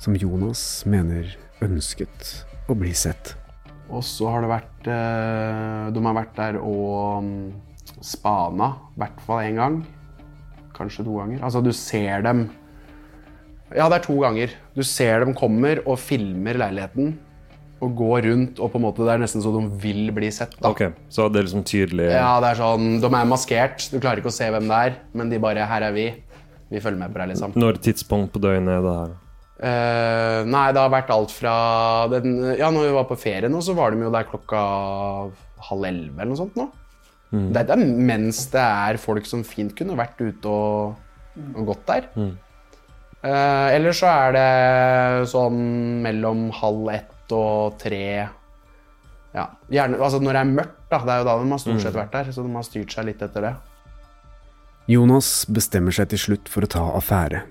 som 0.00 0.16
Jonas 0.16 0.86
mener 0.88 1.28
ønsket 1.60 2.30
å 2.70 2.76
bli 2.78 2.92
sett. 2.96 3.34
Og 3.90 4.04
så 4.06 4.30
har 4.30 4.44
det 4.44 4.52
vært 4.52 4.88
eh, 4.88 5.88
De 5.92 6.04
har 6.06 6.16
vært 6.16 6.36
der 6.38 6.60
og 6.62 7.26
mm, 7.26 7.48
spana, 8.00 8.70
i 8.94 9.02
hvert 9.02 9.24
fall 9.26 9.42
én 9.44 9.58
gang. 9.60 9.80
Kanskje 10.80 11.04
to 11.04 11.18
ganger. 11.20 11.42
Altså, 11.44 11.60
du 11.64 11.72
ser 11.76 12.24
dem 12.24 12.46
Ja, 13.70 13.86
det 13.86 14.00
er 14.00 14.06
to 14.08 14.16
ganger. 14.18 14.54
Du 14.74 14.82
ser 14.82 15.20
dem 15.22 15.34
kommer 15.36 15.82
og 15.84 15.98
filmer 16.02 16.56
leiligheten. 16.58 17.12
Og 17.80 17.94
går 17.96 18.26
rundt, 18.28 18.58
og 18.60 18.72
på 18.72 18.76
en 18.76 18.84
måte 18.84 19.04
det 19.06 19.12
er 19.14 19.22
nesten 19.22 19.40
så 19.40 19.52
de 19.54 19.62
vil 19.80 20.10
bli 20.12 20.28
sett. 20.34 20.52
da. 20.58 20.68
Ok, 20.68 20.82
Så 21.08 21.30
det 21.32 21.40
er 21.40 21.46
liksom 21.46 21.64
tydelig 21.64 22.10
Ja, 22.10 22.34
det 22.42 22.50
er 22.50 22.58
sånn, 22.60 23.00
De 23.00 23.08
er 23.08 23.30
maskert, 23.30 23.86
du 23.92 23.96
klarer 24.00 24.20
ikke 24.20 24.28
å 24.32 24.36
se 24.36 24.50
hvem 24.52 24.68
det 24.68 24.80
er, 24.88 24.98
men 25.14 25.30
de 25.30 25.38
bare 25.38 25.64
'Her 25.64 25.88
er 25.88 25.92
vi. 25.92 26.14
Vi 26.70 26.80
følger 26.80 26.98
med 26.98 27.14
på 27.14 27.18
deg', 27.20 27.28
liksom. 27.32 27.52
Når 27.56 27.80
tidspunkt 27.80 28.32
på 28.32 28.40
døgnet 28.40 28.68
er 28.68 28.82
det 28.84 28.96
her? 29.00 29.16
Uh, 29.60 30.44
nei, 30.48 30.72
det 30.72 30.80
har 30.80 30.90
vært 30.92 31.10
alt 31.10 31.30
fra 31.30 32.08
den, 32.08 32.56
Ja, 32.56 32.70
når 32.70 32.86
vi 32.88 32.92
var 32.96 33.04
på 33.04 33.18
ferie 33.18 33.48
nå, 33.48 33.60
så 33.60 33.74
var 33.76 33.90
de 33.92 34.00
jo 34.00 34.10
der 34.10 34.24
klokka 34.24 35.30
halv 35.68 35.84
elleve 35.84 36.16
eller 36.16 36.32
noe 36.32 36.36
sånt 36.36 36.56
nå. 36.56 36.68
Det 37.30 37.62
er 37.62 37.78
mens 37.78 38.46
det 38.50 38.62
er 38.62 38.98
folk 38.98 39.26
som 39.28 39.44
fint 39.46 39.74
kunne 39.78 39.94
vært 39.98 40.18
ute 40.18 40.50
og, 40.50 40.96
og 41.54 41.68
gått 41.68 41.84
der. 41.86 42.08
Eh, 43.22 43.68
eller 43.76 43.94
så 43.94 44.08
er 44.10 44.34
det 44.34 44.50
sånn 45.30 45.60
mellom 46.02 46.48
halv 46.56 46.88
ett 46.94 47.34
og 47.36 47.76
tre 47.78 48.26
Ja, 49.30 49.44
gjerne 49.70 50.00
Altså 50.00 50.18
når 50.18 50.34
det 50.34 50.40
er 50.40 50.52
mørkt, 50.56 50.78
da. 50.90 50.98
Det 51.04 51.12
er 51.14 51.20
jo 51.20 51.26
da 51.28 51.36
de 51.38 51.50
har 51.52 51.62
stort 51.62 51.84
sett 51.84 51.94
vært 51.94 52.16
der. 52.16 52.32
Så 52.34 52.42
de 52.42 52.54
har 52.56 52.66
styrt 52.66 52.96
seg 52.96 53.06
litt 53.06 53.22
etter 53.22 53.46
det. 53.46 53.54
Jonas 54.90 55.44
bestemmer 55.46 55.94
seg 55.94 56.10
til 56.10 56.18
slutt 56.18 56.50
for 56.50 56.66
å 56.66 56.70
ta 56.72 56.82
affære. 56.98 57.44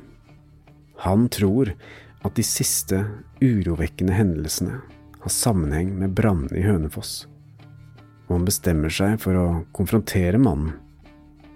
Han 1.06 1.30
tror 1.32 1.72
at 2.28 2.36
de 2.36 2.44
siste 2.44 3.06
urovekkende 3.40 4.18
hendelsene 4.18 4.82
har 5.22 5.32
sammenheng 5.32 5.94
med 6.02 6.12
brannene 6.18 6.60
i 6.60 6.66
Hønefoss. 6.66 7.30
Og 8.30 8.36
han 8.38 8.46
bestemmer 8.46 8.94
seg 8.94 9.18
for 9.22 9.36
å 9.36 9.48
konfrontere 9.76 10.40
mannen, 10.42 10.76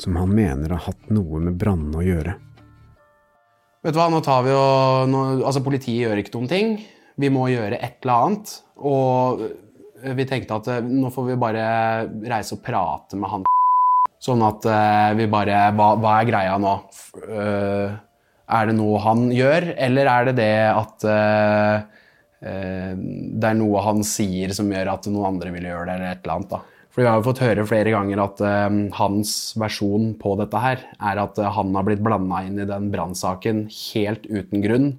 som 0.01 0.17
han 0.17 0.33
mener 0.33 0.73
har 0.73 0.87
hatt 0.89 1.11
noe 1.13 1.39
med 1.43 1.55
brannene 1.61 2.01
å 2.01 2.05
gjøre. 2.05 2.33
Vet 3.83 3.93
du 3.93 3.99
hva, 3.99 4.09
nå 4.09 4.23
tar 4.25 4.45
vi 4.45 4.53
jo 4.53 4.63
nå, 5.11 5.21
Altså, 5.43 5.61
politiet 5.63 6.07
gjør 6.07 6.21
ikke 6.21 6.33
noen 6.37 6.49
ting. 6.49 6.77
Vi 7.19 7.29
må 7.29 7.45
gjøre 7.51 7.77
et 7.77 7.99
eller 8.01 8.27
annet. 8.27 8.53
Og 8.81 9.43
vi 10.17 10.25
tenkte 10.27 10.57
at 10.57 10.69
eh, 10.71 10.83
nå 10.83 11.11
får 11.13 11.27
vi 11.29 11.39
bare 11.39 11.65
reise 12.31 12.57
og 12.57 12.63
prate 12.65 13.19
med 13.19 13.31
han 13.31 13.45
Sånn 14.23 14.39
at 14.43 14.65
eh, 14.71 15.11
vi 15.19 15.27
bare 15.31 15.65
hva, 15.75 15.93
hva 15.99 16.17
er 16.21 16.27
greia 16.29 16.55
nå? 16.59 16.73
Eh, 17.27 17.95
er 18.53 18.69
det 18.69 18.75
noe 18.77 19.01
han 19.03 19.27
gjør, 19.33 19.73
eller 19.85 20.09
er 20.11 20.29
det 20.29 20.33
det 20.37 20.53
at 20.69 21.05
eh, 21.07 21.75
eh, 21.75 22.01
det 22.43 23.47
er 23.47 23.55
noe 23.55 23.81
han 23.85 24.01
sier 24.03 24.51
som 24.55 24.67
gjør 24.67 24.89
at 24.97 25.05
noen 25.07 25.35
andre 25.35 25.53
vil 25.55 25.69
gjøre 25.69 25.85
det, 25.87 25.93
eller 25.95 26.11
et 26.11 26.25
eller 26.25 26.35
annet, 26.35 26.55
da. 26.57 26.61
For 26.93 27.01
vi 27.01 27.07
har 27.09 27.17
jo 27.17 27.25
fått 27.25 27.41
høre 27.41 27.63
flere 27.65 27.89
ganger 27.89 28.19
at 28.21 28.41
uh, 28.45 28.73
hans 28.99 29.31
versjon 29.57 30.11
på 30.21 30.35
dette 30.37 30.59
her 30.61 30.83
er 31.01 31.21
at 31.23 31.39
eh, 31.41 31.49
han 31.55 31.71
har 31.73 31.87
blitt 31.87 32.03
blanda 32.05 32.43
inn 32.45 32.59
i 32.61 32.67
den 32.69 32.91
brannsaken 32.93 33.63
helt 33.71 34.27
uten 34.29 34.61
grunn. 34.61 34.91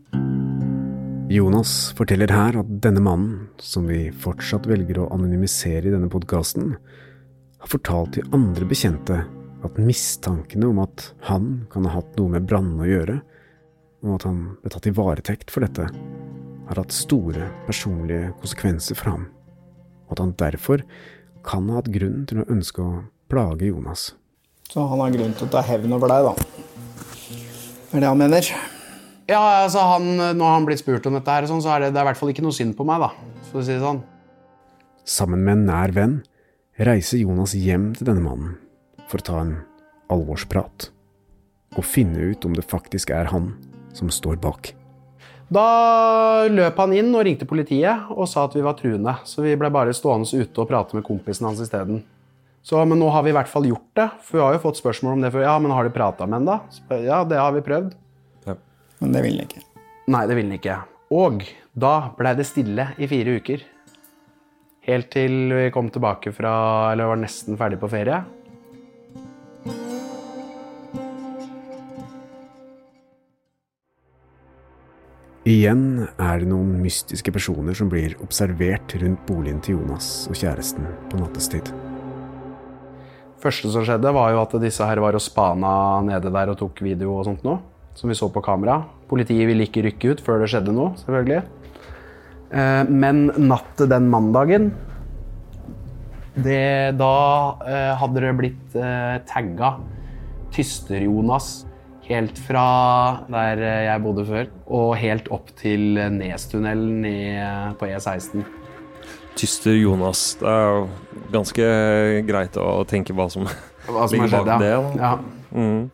Jonas 1.31 1.93
forteller 1.95 2.35
her 2.35 2.59
at 2.65 2.73
denne 2.83 3.03
mannen, 3.03 3.47
som 3.63 3.87
vi 3.87 4.09
fortsatt 4.11 4.67
velger 4.67 5.05
å 5.05 5.09
anonymisere 5.15 5.87
i 5.87 5.95
denne 5.95 6.11
podkasten, 6.11 6.75
har 7.63 7.71
fortalt 7.71 8.19
til 8.19 8.27
andre 8.35 8.67
bekjente 8.69 9.23
at 9.65 9.79
mistankene 9.81 10.69
om 10.69 10.83
at 10.83 11.13
han 11.31 11.63
kan 11.73 11.87
ha 11.87 11.95
hatt 12.01 12.19
noe 12.19 12.35
med 12.35 12.51
brannene 12.51 12.85
å 12.85 12.91
gjøre, 12.91 13.21
og 14.05 14.19
at 14.19 14.27
han 14.29 14.43
ble 14.61 14.75
tatt 14.75 14.91
i 14.91 14.97
varetekt 14.99 15.55
for 15.55 15.65
dette, 15.65 15.87
har 16.69 16.81
hatt 16.81 16.95
store 16.95 17.49
personlige 17.69 18.33
konsekvenser 18.41 18.99
for 18.99 19.13
ham, 19.13 19.27
og 20.07 20.17
at 20.17 20.23
han 20.25 20.37
derfor 20.41 20.85
kan 21.45 21.69
ha 21.69 21.81
hatt 21.81 21.91
grunn 21.93 22.25
til 22.29 22.41
å 22.41 22.47
ønske 22.51 22.85
å 22.85 23.03
plage 23.31 23.69
Jonas. 23.69 24.13
Så 24.71 24.85
han 24.89 25.03
har 25.03 25.13
grunn 25.15 25.35
til 25.37 25.47
å 25.47 25.53
ta 25.53 25.63
hevn 25.65 25.93
over 25.97 26.11
deg, 26.11 26.31
da. 26.31 26.33
Det 27.91 27.99
er 27.99 28.07
det 28.07 28.11
han 28.11 28.19
mener. 28.21 28.49
Ja, 29.29 29.41
altså 29.65 29.85
han, 29.89 30.09
Når 30.37 30.51
han 30.51 30.67
blitt 30.69 30.83
spurt 30.83 31.07
om 31.09 31.17
dette, 31.17 31.31
her, 31.31 31.47
sånn, 31.49 31.63
så 31.65 31.75
er 31.75 31.85
det, 31.85 31.95
det 31.95 32.01
er 32.01 32.09
i 32.09 32.11
hvert 32.11 32.21
fall 32.21 32.33
ikke 32.33 32.45
noe 32.45 32.57
synd 32.57 32.77
på 32.77 32.87
meg. 32.89 33.05
da, 33.05 33.13
for 33.51 33.63
å 33.63 33.65
si 33.65 33.77
det 33.77 33.85
sånn. 33.85 34.03
Sammen 35.05 35.45
med 35.45 35.59
en 35.59 35.67
nær 35.69 35.95
venn 35.95 36.17
reiser 36.81 37.21
Jonas 37.21 37.55
hjem 37.55 37.93
til 37.95 38.09
denne 38.09 38.25
mannen 38.25 38.57
for 39.09 39.21
å 39.21 39.27
ta 39.29 39.41
en 39.45 39.55
alvorsprat, 40.13 40.89
og 41.77 41.87
finne 41.87 42.33
ut 42.33 42.45
om 42.49 42.57
det 42.57 42.67
faktisk 42.67 43.13
er 43.15 43.31
han 43.33 43.53
som 43.95 44.11
står 44.13 44.41
bak. 44.43 44.73
Da 45.53 46.47
løp 46.49 46.79
han 46.81 46.95
inn 46.97 47.13
og 47.13 47.25
ringte 47.27 47.49
politiet 47.49 48.11
og 48.15 48.29
sa 48.31 48.47
at 48.49 48.57
vi 48.57 48.65
var 48.65 48.79
truende. 48.79 49.17
Så 49.29 49.45
vi 49.45 49.57
ble 49.61 49.71
bare 49.75 49.95
stående 49.97 50.29
ute 50.29 50.63
og 50.63 50.71
prate 50.71 50.97
med 50.97 51.05
kompisen 51.07 51.49
hans 51.49 51.61
isteden. 51.63 52.03
Så, 52.65 52.81
men 52.89 52.97
nå 52.97 53.11
har 53.13 53.27
vi 53.27 53.33
i 53.33 53.37
hvert 53.37 53.51
fall 53.51 53.69
gjort 53.69 53.91
det. 53.99 54.09
For 54.25 54.39
vi 54.39 54.45
har 54.47 54.57
jo 54.57 54.63
fått 54.63 54.81
spørsmål 54.81 55.19
om 55.19 55.27
det 55.27 55.35
før. 55.35 55.45
Ja, 55.45 55.59
men 55.61 55.75
har 55.75 55.85
du 55.85 55.93
prata 55.93 56.25
med 56.25 56.41
ham, 56.41 56.49
da? 56.49 56.97
Ja, 57.05 57.21
det 57.29 57.37
har 57.41 57.53
vi 57.53 57.65
prøvd. 57.67 57.93
Men 59.03 59.13
det 59.13 59.25
ville 59.25 59.43
han 59.43 59.51
ikke. 59.51 59.65
Nei, 60.15 60.25
det 60.31 60.39
ville 60.39 60.55
han 60.55 60.61
ikke. 60.61 60.79
Og 61.15 61.45
da 61.77 61.95
blei 62.17 62.33
det 62.39 62.47
stille 62.49 62.89
i 62.97 63.09
fire 63.11 63.37
uker. 63.37 63.67
Helt 64.89 65.11
til 65.13 65.53
vi 65.53 65.69
kom 65.73 65.89
tilbake 65.93 66.33
fra 66.37 66.55
Eller 66.93 67.09
var 67.09 67.21
nesten 67.21 67.57
ferdig 67.61 67.79
på 67.81 67.89
ferie. 67.93 68.23
Igjen 75.55 76.09
er 76.19 76.41
det 76.41 76.49
noen 76.51 76.81
mystiske 76.83 77.31
personer 77.31 77.77
som 77.79 77.91
blir 77.93 78.17
observert 78.25 78.95
rundt 78.99 79.21
boligen 79.29 79.61
til 79.63 79.77
Jonas 79.77 80.25
og 80.27 80.39
kjæresten 80.41 80.87
på 81.13 81.21
nattestid. 81.21 81.69
første 83.45 83.69
som 83.71 83.85
skjedde, 83.85 84.11
var 84.17 84.33
jo 84.33 84.41
at 84.41 84.55
disse 84.63 84.87
her 84.89 84.99
var 85.05 85.15
og 85.15 85.23
spana 85.23 86.01
nede 86.03 86.33
der 86.33 86.51
og 86.51 86.57
tok 86.59 86.81
video 86.83 87.13
og 87.19 87.27
sånt 87.29 87.45
noe. 87.45 87.61
Som 87.95 88.11
vi 88.11 88.17
så 88.19 88.31
på 88.33 88.43
kamera. 88.43 88.81
Politiet 89.07 89.47
ville 89.47 89.69
ikke 89.69 89.85
rykke 89.85 90.15
ut 90.15 90.23
før 90.25 90.41
det 90.41 90.49
skjedde 90.51 90.73
noe, 90.75 90.97
selvfølgelig. 90.99 91.45
Eh, 92.51 92.83
Men 92.89 93.31
natt 93.37 93.77
til 93.77 93.93
den 93.93 94.09
mandagen 94.11 94.73
det, 96.35 96.97
Da 96.99 97.15
eh, 97.69 97.93
hadde 98.01 98.25
det 98.25 98.35
blitt 98.41 98.75
eh, 98.75 99.21
tagga 99.29 99.77
Tyster-Jonas 100.51 101.67
helt 102.09 102.39
fra 102.47 102.67
der 103.33 103.63
eh, 103.65 103.85
jeg 103.89 104.03
bodde 104.05 104.27
før, 104.29 104.51
og 104.67 104.95
helt 105.01 105.31
opp 105.35 105.51
til 105.61 105.99
Nestunnelen 106.19 107.05
i, 107.09 107.19
på 107.81 107.89
E 107.89 107.97
E16. 107.99 108.45
Tyster 109.35 109.75
Jonas. 109.75 110.37
Det 110.39 110.47
er 110.47 110.65
jo 110.69 110.83
ganske 111.35 111.69
greit 112.29 112.59
å 112.61 112.85
tenke 112.87 113.17
hva 113.17 113.27
som 113.33 113.49
Hva 113.89 114.07
som 114.07 114.15
ligger 114.15 114.31
skjedd, 114.31 114.47
bak 114.47 114.63
det. 114.63 114.75
ja. 115.03 115.15
Mm. 115.55 115.91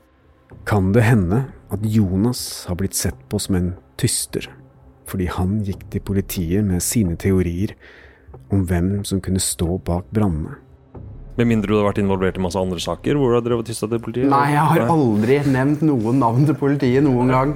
Kan 0.69 0.93
det 0.93 1.03
hende 1.07 1.45
at 1.73 1.85
Jonas 1.87 2.67
har 2.69 2.77
blitt 2.81 2.97
sett 2.99 3.17
på 3.31 3.39
som 3.41 3.57
en 3.59 3.71
tyster 4.01 4.49
fordi 5.11 5.27
han 5.27 5.57
gikk 5.67 5.81
til 5.91 6.03
politiet 6.07 6.63
med 6.63 6.85
sine 6.87 7.17
teorier 7.19 7.73
om 8.55 8.63
hvem 8.69 9.01
som 9.07 9.19
kunne 9.25 9.43
stå 9.43 9.81
bak 9.83 10.07
brannene? 10.15 10.55
Med 11.41 11.49
mindre 11.49 11.73
du 11.73 11.79
har 11.79 11.89
vært 11.89 12.03
involvert 12.03 12.37
i 12.37 12.45
masse 12.45 12.61
andre 12.61 12.81
saker 12.83 13.17
hvor 13.17 13.33
du 13.33 13.39
har 13.39 13.45
drevet 13.47 13.71
tysta 13.71 13.89
til 13.89 14.03
politiet? 14.05 14.29
Nei, 14.29 14.51
jeg 14.53 14.65
har 14.75 14.91
aldri 14.93 15.41
nevnt 15.49 15.85
noen 15.89 16.21
navn 16.21 16.45
til 16.49 16.59
politiet 16.61 17.05
noen 17.07 17.33
gang. 17.33 17.55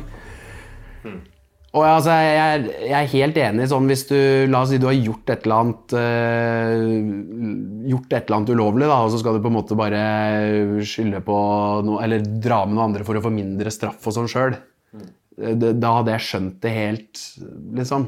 Og 1.75 1.83
altså, 1.83 2.15
jeg, 2.23 2.69
jeg 2.87 2.95
er 2.95 3.11
helt 3.11 3.39
enig 3.43 3.65
sånn 3.71 3.89
hvis 3.91 4.05
du 4.07 4.19
La 4.47 4.61
oss 4.63 4.71
si 4.71 4.79
du 4.79 4.87
har 4.87 4.95
gjort 4.95 5.33
et 5.35 5.47
eller 5.47 5.65
annet 5.65 5.95
eh, 5.99 6.85
Gjort 7.91 8.15
et 8.15 8.29
eller 8.29 8.37
annet 8.39 8.53
ulovlig, 8.55 8.87
da, 8.87 9.01
og 9.03 9.11
så 9.11 9.19
skal 9.21 9.37
du 9.37 9.43
på 9.43 9.51
en 9.51 9.57
måte 9.57 9.79
bare 9.79 10.05
skylde 10.87 11.21
på 11.27 11.39
noe 11.89 12.05
Eller 12.07 12.23
dra 12.23 12.63
med 12.63 12.77
noen 12.77 12.87
andre 12.93 13.07
for 13.07 13.19
å 13.19 13.25
få 13.25 13.35
mindre 13.35 13.75
straff 13.75 14.07
og 14.07 14.15
sånn 14.17 14.31
sjøl. 14.31 14.55
Da 15.35 15.97
hadde 15.97 16.15
jeg 16.15 16.23
skjønt 16.29 16.61
det 16.63 16.73
helt, 16.77 17.23
liksom. 17.75 18.07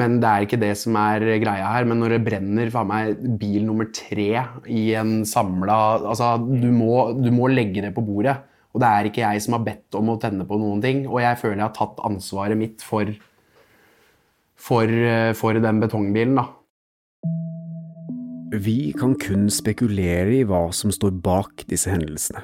Men 0.00 0.16
det 0.22 0.28
er 0.28 0.46
ikke 0.46 0.60
det 0.60 0.72
som 0.80 0.96
er 0.96 1.24
greia 1.42 1.72
her. 1.74 1.88
Men 1.88 2.00
når 2.00 2.16
det 2.16 2.22
brenner 2.24 2.70
faen 2.72 2.88
meg 2.88 3.26
bil 3.40 3.66
nummer 3.66 3.90
tre 3.92 4.30
i 4.72 4.86
en 4.98 5.20
samla 5.28 5.78
Altså, 6.00 6.34
du 6.40 6.70
må, 6.72 7.12
du 7.18 7.28
må 7.34 7.50
legge 7.52 7.84
det 7.84 7.92
på 7.96 8.04
bordet. 8.06 8.38
Og 8.72 8.80
det 8.80 8.88
er 8.88 9.08
ikke 9.08 9.24
jeg 9.26 9.42
som 9.44 9.58
har 9.58 9.66
bedt 9.66 9.98
om 9.98 10.14
å 10.14 10.18
tenne 10.20 10.46
på 10.48 10.56
noen 10.60 10.80
ting. 10.84 11.04
Og 11.10 11.20
jeg 11.20 11.38
føler 11.42 11.60
jeg 11.60 11.68
har 11.68 11.76
tatt 11.76 12.00
ansvaret 12.08 12.56
mitt 12.58 12.84
for, 12.84 13.12
for, 14.56 14.88
eh, 14.88 15.32
for 15.36 15.60
den 15.60 15.82
betongbilen, 15.82 16.40
da. 16.40 16.48
Vi 18.52 18.92
kan 18.96 19.14
kun 19.16 19.46
spekulere 19.52 20.34
i 20.36 20.42
hva 20.44 20.66
som 20.76 20.92
står 20.92 21.14
bak 21.24 21.64
disse 21.70 21.88
hendelsene, 21.88 22.42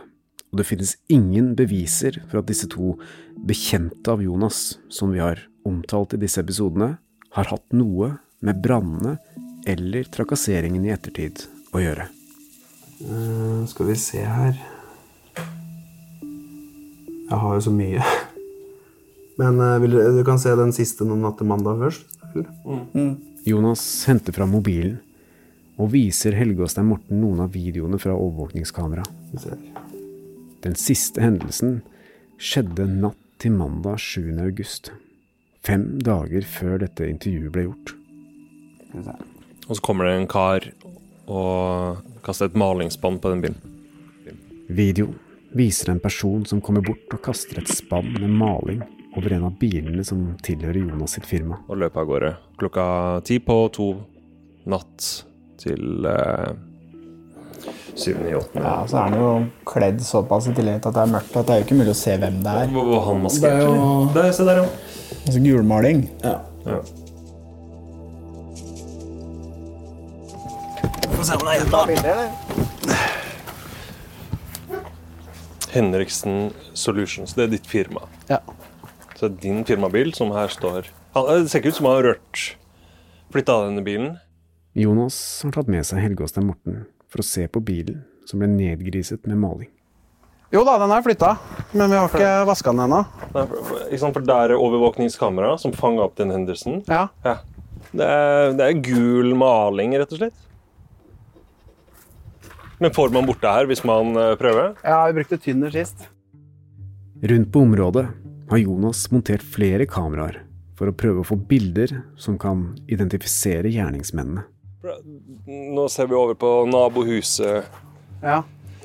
og 0.49 0.61
det 0.61 0.65
finnes 0.65 0.95
ingen 1.13 1.51
beviser 1.57 2.17
for 2.31 2.41
at 2.41 2.49
disse 2.49 2.65
to 2.73 2.95
bekjente 3.45 4.09
av 4.09 4.23
Jonas, 4.25 4.79
som 4.89 5.13
vi 5.13 5.21
har 5.21 5.43
omtalt 5.69 6.17
i 6.17 6.23
disse 6.23 6.41
episodene, 6.41 6.95
har 7.39 7.53
hatt 7.55 7.75
noe 7.77 8.13
med 8.45 8.61
brannene 8.63 9.17
eller 9.69 10.07
trakasseringen 10.15 10.85
i 10.87 10.93
ettertid 10.95 11.45
å 11.75 11.81
gjøre. 11.83 12.09
Uh, 12.99 13.63
skal 13.71 13.87
vi 13.93 13.95
se 14.01 14.23
her 14.27 14.57
Jeg 17.29 17.37
har 17.43 17.55
jo 17.59 17.65
så 17.67 17.73
mye. 17.75 18.03
Men 19.39 19.61
uh, 19.61 19.77
vil, 19.83 19.93
du- 19.95 20.17
du 20.19 20.23
kan 20.27 20.41
se 20.41 20.55
den 20.59 20.73
siste 20.75 21.05
natt 21.07 21.37
til 21.39 21.47
mandag 21.51 21.79
først. 21.83 22.17
Mm. 22.97 23.13
Jonas 23.49 23.83
henter 24.09 24.35
fram 24.37 24.51
mobilen 24.53 24.99
og 25.79 25.93
viser 25.93 26.35
Helge 26.35 26.65
Åstein 26.67 26.89
Morten 26.91 27.21
noen 27.23 27.45
av 27.45 27.53
videoene 27.55 28.01
fra 28.03 28.17
overvåkningskamera. 28.19 29.05
Den 30.65 30.75
siste 30.75 31.23
hendelsen 31.23 31.79
skjedde 32.43 32.89
natt 32.91 33.21
til 33.39 33.55
mandag 33.55 34.01
7. 34.03 34.33
august. 34.43 34.91
Fem 35.67 35.87
dager 36.05 36.45
før 36.49 36.79
dette 36.85 37.09
intervjuet 37.09 37.55
ble 37.55 37.67
gjort. 37.69 37.95
Og 39.69 39.77
så 39.77 39.85
kommer 39.85 40.09
det 40.09 40.17
en 40.17 40.31
kar 40.31 40.69
og 41.29 42.05
kaster 42.25 42.49
et 42.49 42.59
malingsspann 42.59 43.19
på 43.21 43.33
den 43.33 43.43
bilen. 43.45 43.59
Videoen 44.69 45.17
viser 45.57 45.93
en 45.93 46.01
person 46.01 46.45
som 46.49 46.61
kommer 46.65 46.85
bort 46.85 47.13
og 47.15 47.23
kaster 47.25 47.61
et 47.61 47.71
spann 47.73 48.11
med 48.19 48.33
maling 48.41 48.83
over 49.17 49.33
en 49.33 49.47
av 49.49 49.57
bilene 49.61 50.05
som 50.05 50.35
tilhører 50.45 50.83
Jonas 50.83 51.17
sitt 51.17 51.27
firma. 51.29 51.61
Og 51.69 51.81
løper 51.83 52.05
av 52.05 52.11
gårde. 52.11 52.33
Klokka 52.61 52.87
ti 53.27 53.41
på 53.43 53.57
to 53.75 53.89
natt 54.69 55.07
til 55.59 56.07
eh, 56.07 56.53
7.8. 57.99 58.61
Ja, 58.63 58.75
så 58.87 58.97
er 59.01 59.09
han 59.09 59.17
jo 59.19 59.31
kledd 59.69 60.01
såpass 60.07 60.47
i 60.51 60.55
tillegg 60.57 60.79
til 60.83 60.93
at 60.93 60.99
det 60.99 61.03
er 61.03 61.11
mørkt 61.13 61.35
at 61.37 61.49
det 61.49 61.55
er 61.55 61.61
jo 61.61 61.67
ikke 61.67 61.79
mulig 61.81 61.95
å 61.95 61.99
se 61.99 62.15
hvem 62.23 62.39
det 62.45 62.55
er. 62.63 62.71
Hvor 62.75 62.87
var 62.93 63.03
han 63.09 63.25
maskert? 63.25 63.43
Det 63.43 63.51
er 63.51 63.65
jo-? 63.65 64.07
Der, 64.15 64.31
se 64.37 64.47
der, 64.47 64.63
ja. 64.63 64.69
Altså 65.25 65.43
gulmaling. 65.43 66.05
ja. 66.25 66.37
Henriksen 75.75 76.53
Solutions, 76.73 77.35
det 77.37 77.45
er 77.45 77.51
ditt 77.57 77.67
firma. 77.69 78.07
Ja. 78.31 78.39
Så 79.19 79.27
det 79.27 79.33
er 79.33 79.43
din 79.43 79.65
firmabil 79.67 80.15
som 80.15 80.31
her 80.33 80.49
står 80.53 80.87
Det 80.87 81.49
ser 81.51 81.59
ikke 81.59 81.73
ut 81.73 81.79
som 81.81 81.89
han 81.91 81.97
har 81.99 82.07
rørt 82.13 82.45
flytta 83.35 83.57
av 83.59 83.67
denne 83.67 83.83
bilen. 83.85 84.15
Jonas 84.79 85.19
har 85.43 85.53
tatt 85.57 85.69
med 85.69 85.85
seg 85.85 86.01
Helge 86.05 86.25
Åstein 86.25 86.47
Morten 86.49 86.87
for 87.09 87.23
å 87.23 87.27
se 87.27 87.47
på 87.49 87.63
bilen 87.65 88.03
som 88.29 88.41
ble 88.41 88.49
nedgriset 88.53 89.27
med 89.29 89.41
maling. 89.41 89.71
Jo 90.53 90.63
da, 90.65 90.79
den 90.81 90.93
er 90.97 91.05
flytta, 91.05 91.35
men 91.77 91.93
vi 91.93 91.97
har 91.99 92.09
ikke 92.09 92.29
vaska 92.49 92.73
den 92.73 92.87
ennå. 92.87 93.03
For- 93.33 94.25
der 94.25 94.55
er 94.55 94.57
overvåkningskamera 94.57 95.59
som 95.61 95.75
fanga 95.77 96.07
opp 96.07 96.17
den 96.17 96.33
hendelsen. 96.33 96.83
Ja. 96.89 97.09
Ja. 97.25 97.39
Det, 97.93 98.05
er, 98.05 98.53
det 98.57 98.65
er 98.65 98.81
gul 98.85 99.35
maling, 99.37 99.97
rett 100.01 100.13
og 100.13 100.23
slett. 100.23 100.47
Men 102.81 102.95
får 102.95 103.13
man 103.13 103.27
bort 103.27 103.43
det 103.43 103.53
her 103.53 103.69
hvis 103.69 103.85
man 103.85 104.17
eh, 104.17 104.37
prøver? 104.39 104.77
ja, 104.85 105.03
vi 105.09 105.19
brukte 105.19 105.41
tynner 105.43 105.73
sist. 105.75 106.07
Rundt 107.29 107.53
på 107.53 107.65
området 107.67 108.07
har 108.49 108.61
Jonas 108.63 109.09
montert 109.13 109.43
flere 109.43 109.85
kameraer 109.91 110.45
for 110.79 110.89
å 110.89 110.95
prøve 110.95 111.25
å 111.25 111.27
få 111.27 111.37
bilder 111.51 111.91
som 112.17 112.39
kan 112.39 112.71
identifisere 112.89 113.69
gjerningsmennene. 113.75 114.47
Nå 115.49 115.89
ser 115.91 116.07
vi 116.07 116.15
over 116.15 116.37
på 116.39 116.51
nabohuset. 116.71 117.67
Ja. 118.23 118.43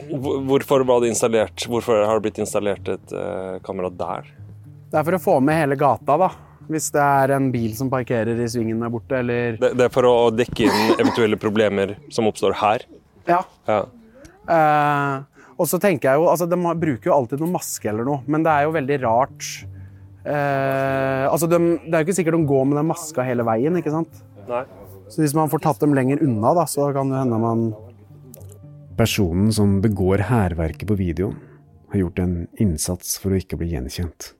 Hvorfor 0.09 0.83
var 0.83 1.03
det 1.03 1.11
installert 1.13 1.63
Hvorfor 1.69 2.01
har 2.03 2.17
det 2.17 2.23
blitt 2.25 2.39
installert 2.41 2.89
et 2.91 3.13
uh, 3.15 3.59
kamera 3.63 3.91
der? 3.93 4.31
Det 4.91 4.99
er 4.99 5.05
for 5.05 5.17
å 5.17 5.21
få 5.21 5.35
med 5.41 5.57
hele 5.57 5.77
gata, 5.79 6.17
da. 6.19 6.31
Hvis 6.69 6.89
det 6.95 7.03
er 7.03 7.33
en 7.35 7.51
bil 7.53 7.73
som 7.77 7.89
parkerer 7.91 8.39
i 8.39 8.47
svingen 8.49 8.81
der 8.83 8.91
borte, 8.93 9.19
eller 9.21 9.59
Det, 9.61 9.73
det 9.77 9.87
er 9.87 9.93
for 9.93 10.07
å 10.09 10.15
dekke 10.33 10.65
inn 10.67 10.95
eventuelle 10.97 11.39
problemer 11.39 11.95
som 12.13 12.29
oppstår 12.29 12.57
her. 12.61 12.85
Ja. 13.29 13.41
Ja. 13.69 13.83
Uh, 14.49 15.21
og 15.59 15.69
så 15.69 15.79
tenker 15.81 16.11
jeg 16.11 16.21
jo 16.21 16.29
Altså, 16.31 16.47
de 16.49 16.57
bruker 16.59 17.09
jo 17.09 17.15
alltid 17.15 17.43
noe 17.43 17.53
maske 17.53 17.89
eller 17.89 18.07
noe, 18.07 18.23
men 18.27 18.45
det 18.45 18.53
er 18.53 18.67
jo 18.67 18.75
veldig 18.75 18.97
rart 19.05 19.49
eh, 20.27 21.25
Altså, 21.29 21.47
de, 21.47 21.59
det 21.85 21.93
er 21.93 22.01
jo 22.01 22.07
ikke 22.07 22.17
sikkert 22.19 22.39
de 22.39 22.49
går 22.49 22.65
med 22.69 22.79
den 22.81 22.89
maska 22.89 23.25
hele 23.27 23.45
veien, 23.47 23.77
ikke 23.79 23.93
sant? 23.93 24.23
Nei. 24.49 24.65
Så 25.13 25.21
hvis 25.21 25.35
man 25.37 25.49
får 25.51 25.61
tatt 25.61 25.81
dem 25.83 25.91
lenger 25.93 26.23
unna, 26.25 26.55
da, 26.57 26.63
så 26.65 26.87
kan 26.93 27.11
det 27.11 27.19
hende 27.21 27.37
man 27.37 27.67
Personen 28.97 29.51
som 29.53 29.79
begår 29.81 30.21
hærverket 30.29 30.85
på 30.89 30.95
videoen, 30.97 31.37
har 31.89 32.01
gjort 32.01 32.19
en 32.21 32.33
innsats 32.61 33.15
for 33.21 33.33
å 33.33 33.39
ikke 33.41 33.57
bli 33.57 33.71
gjenkjent. 33.71 34.31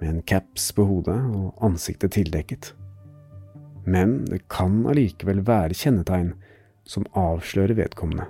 Med 0.00 0.10
en 0.10 0.22
caps 0.24 0.66
på 0.76 0.84
hodet 0.88 1.16
og 1.16 1.64
ansiktet 1.64 2.12
tildekket. 2.16 2.70
Men 3.88 4.22
det 4.28 4.42
kan 4.52 4.82
allikevel 4.88 5.40
være 5.48 5.76
kjennetegn 5.76 6.34
som 6.88 7.08
avslører 7.16 7.76
vedkommende. 7.80 8.28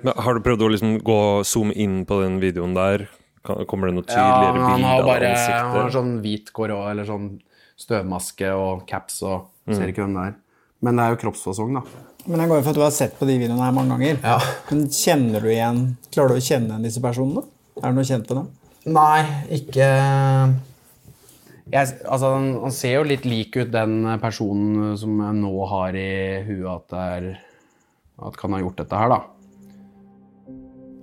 Men 0.00 0.16
har 0.16 0.36
du 0.36 0.44
prøvd 0.44 0.64
å 0.64 0.72
liksom 0.76 0.96
gå 1.04 1.20
zoome 1.48 1.76
inn 1.76 2.02
på 2.08 2.22
den 2.22 2.40
videoen 2.40 2.76
der? 2.76 3.08
Kommer 3.44 3.88
det 3.88 3.96
noe 3.96 4.08
tydeligere 4.08 4.60
ja, 4.60 4.64
han 4.64 4.76
bilde 4.76 4.88
har 4.88 5.00
av 5.00 5.08
bare 5.08 5.32
han 5.32 5.70
har 5.72 5.78
bare 5.78 5.94
sånn 5.96 6.18
hvit 6.24 6.52
korå, 6.56 6.82
eller 6.92 7.08
sånn 7.08 7.32
støvmaske 7.80 8.52
og 8.54 8.86
caps, 8.90 9.22
og 9.26 9.48
Mm. 9.68 9.74
ser 9.76 9.90
ikke 9.92 10.02
hvem 10.02 10.14
det 10.16 10.22
er. 10.30 10.34
Men 10.82 10.96
det 10.96 11.02
er 11.04 11.10
jo 11.14 11.18
kroppsfasong, 11.20 11.74
da. 11.76 11.82
Men 12.26 12.40
jeg 12.40 12.48
går 12.50 12.56
jo 12.58 12.62
for 12.62 12.70
at 12.70 12.76
du 12.76 12.80
har 12.82 12.90
sett 12.96 13.18
på 13.18 13.26
de 13.28 13.36
videoene 13.38 13.62
her 13.62 13.72
mange 13.76 13.92
ganger. 13.94 14.18
Ja. 14.24 14.38
Men 14.70 14.86
kjenner 14.88 15.40
du 15.44 15.48
igjen 15.48 15.96
Klarer 16.10 16.28
du 16.28 16.34
å 16.40 16.42
kjenne 16.44 16.72
igjen 16.72 16.82
disse 16.88 17.00
personene? 17.00 17.44
Er 17.80 17.92
det 17.92 17.94
noe 17.96 18.08
kjent 18.08 18.26
på 18.26 18.34
dem? 18.34 18.48
Nei, 18.90 19.20
ikke 19.60 19.86
jeg, 21.70 21.92
altså, 22.08 22.32
han, 22.34 22.48
han 22.64 22.72
ser 22.74 22.96
jo 22.96 23.04
litt 23.06 23.24
lik 23.28 23.54
ut 23.60 23.70
den 23.70 24.02
personen 24.20 24.96
som 24.98 25.20
jeg 25.22 25.36
nå 25.38 25.52
har 25.70 25.94
i 25.94 26.42
huet 26.48 26.66
at, 26.72 26.86
det 26.90 27.04
er, 27.20 27.28
at 28.26 28.36
kan 28.40 28.56
ha 28.56 28.62
gjort 28.64 28.80
dette 28.82 28.98
her, 28.98 29.12
da. 29.12 29.20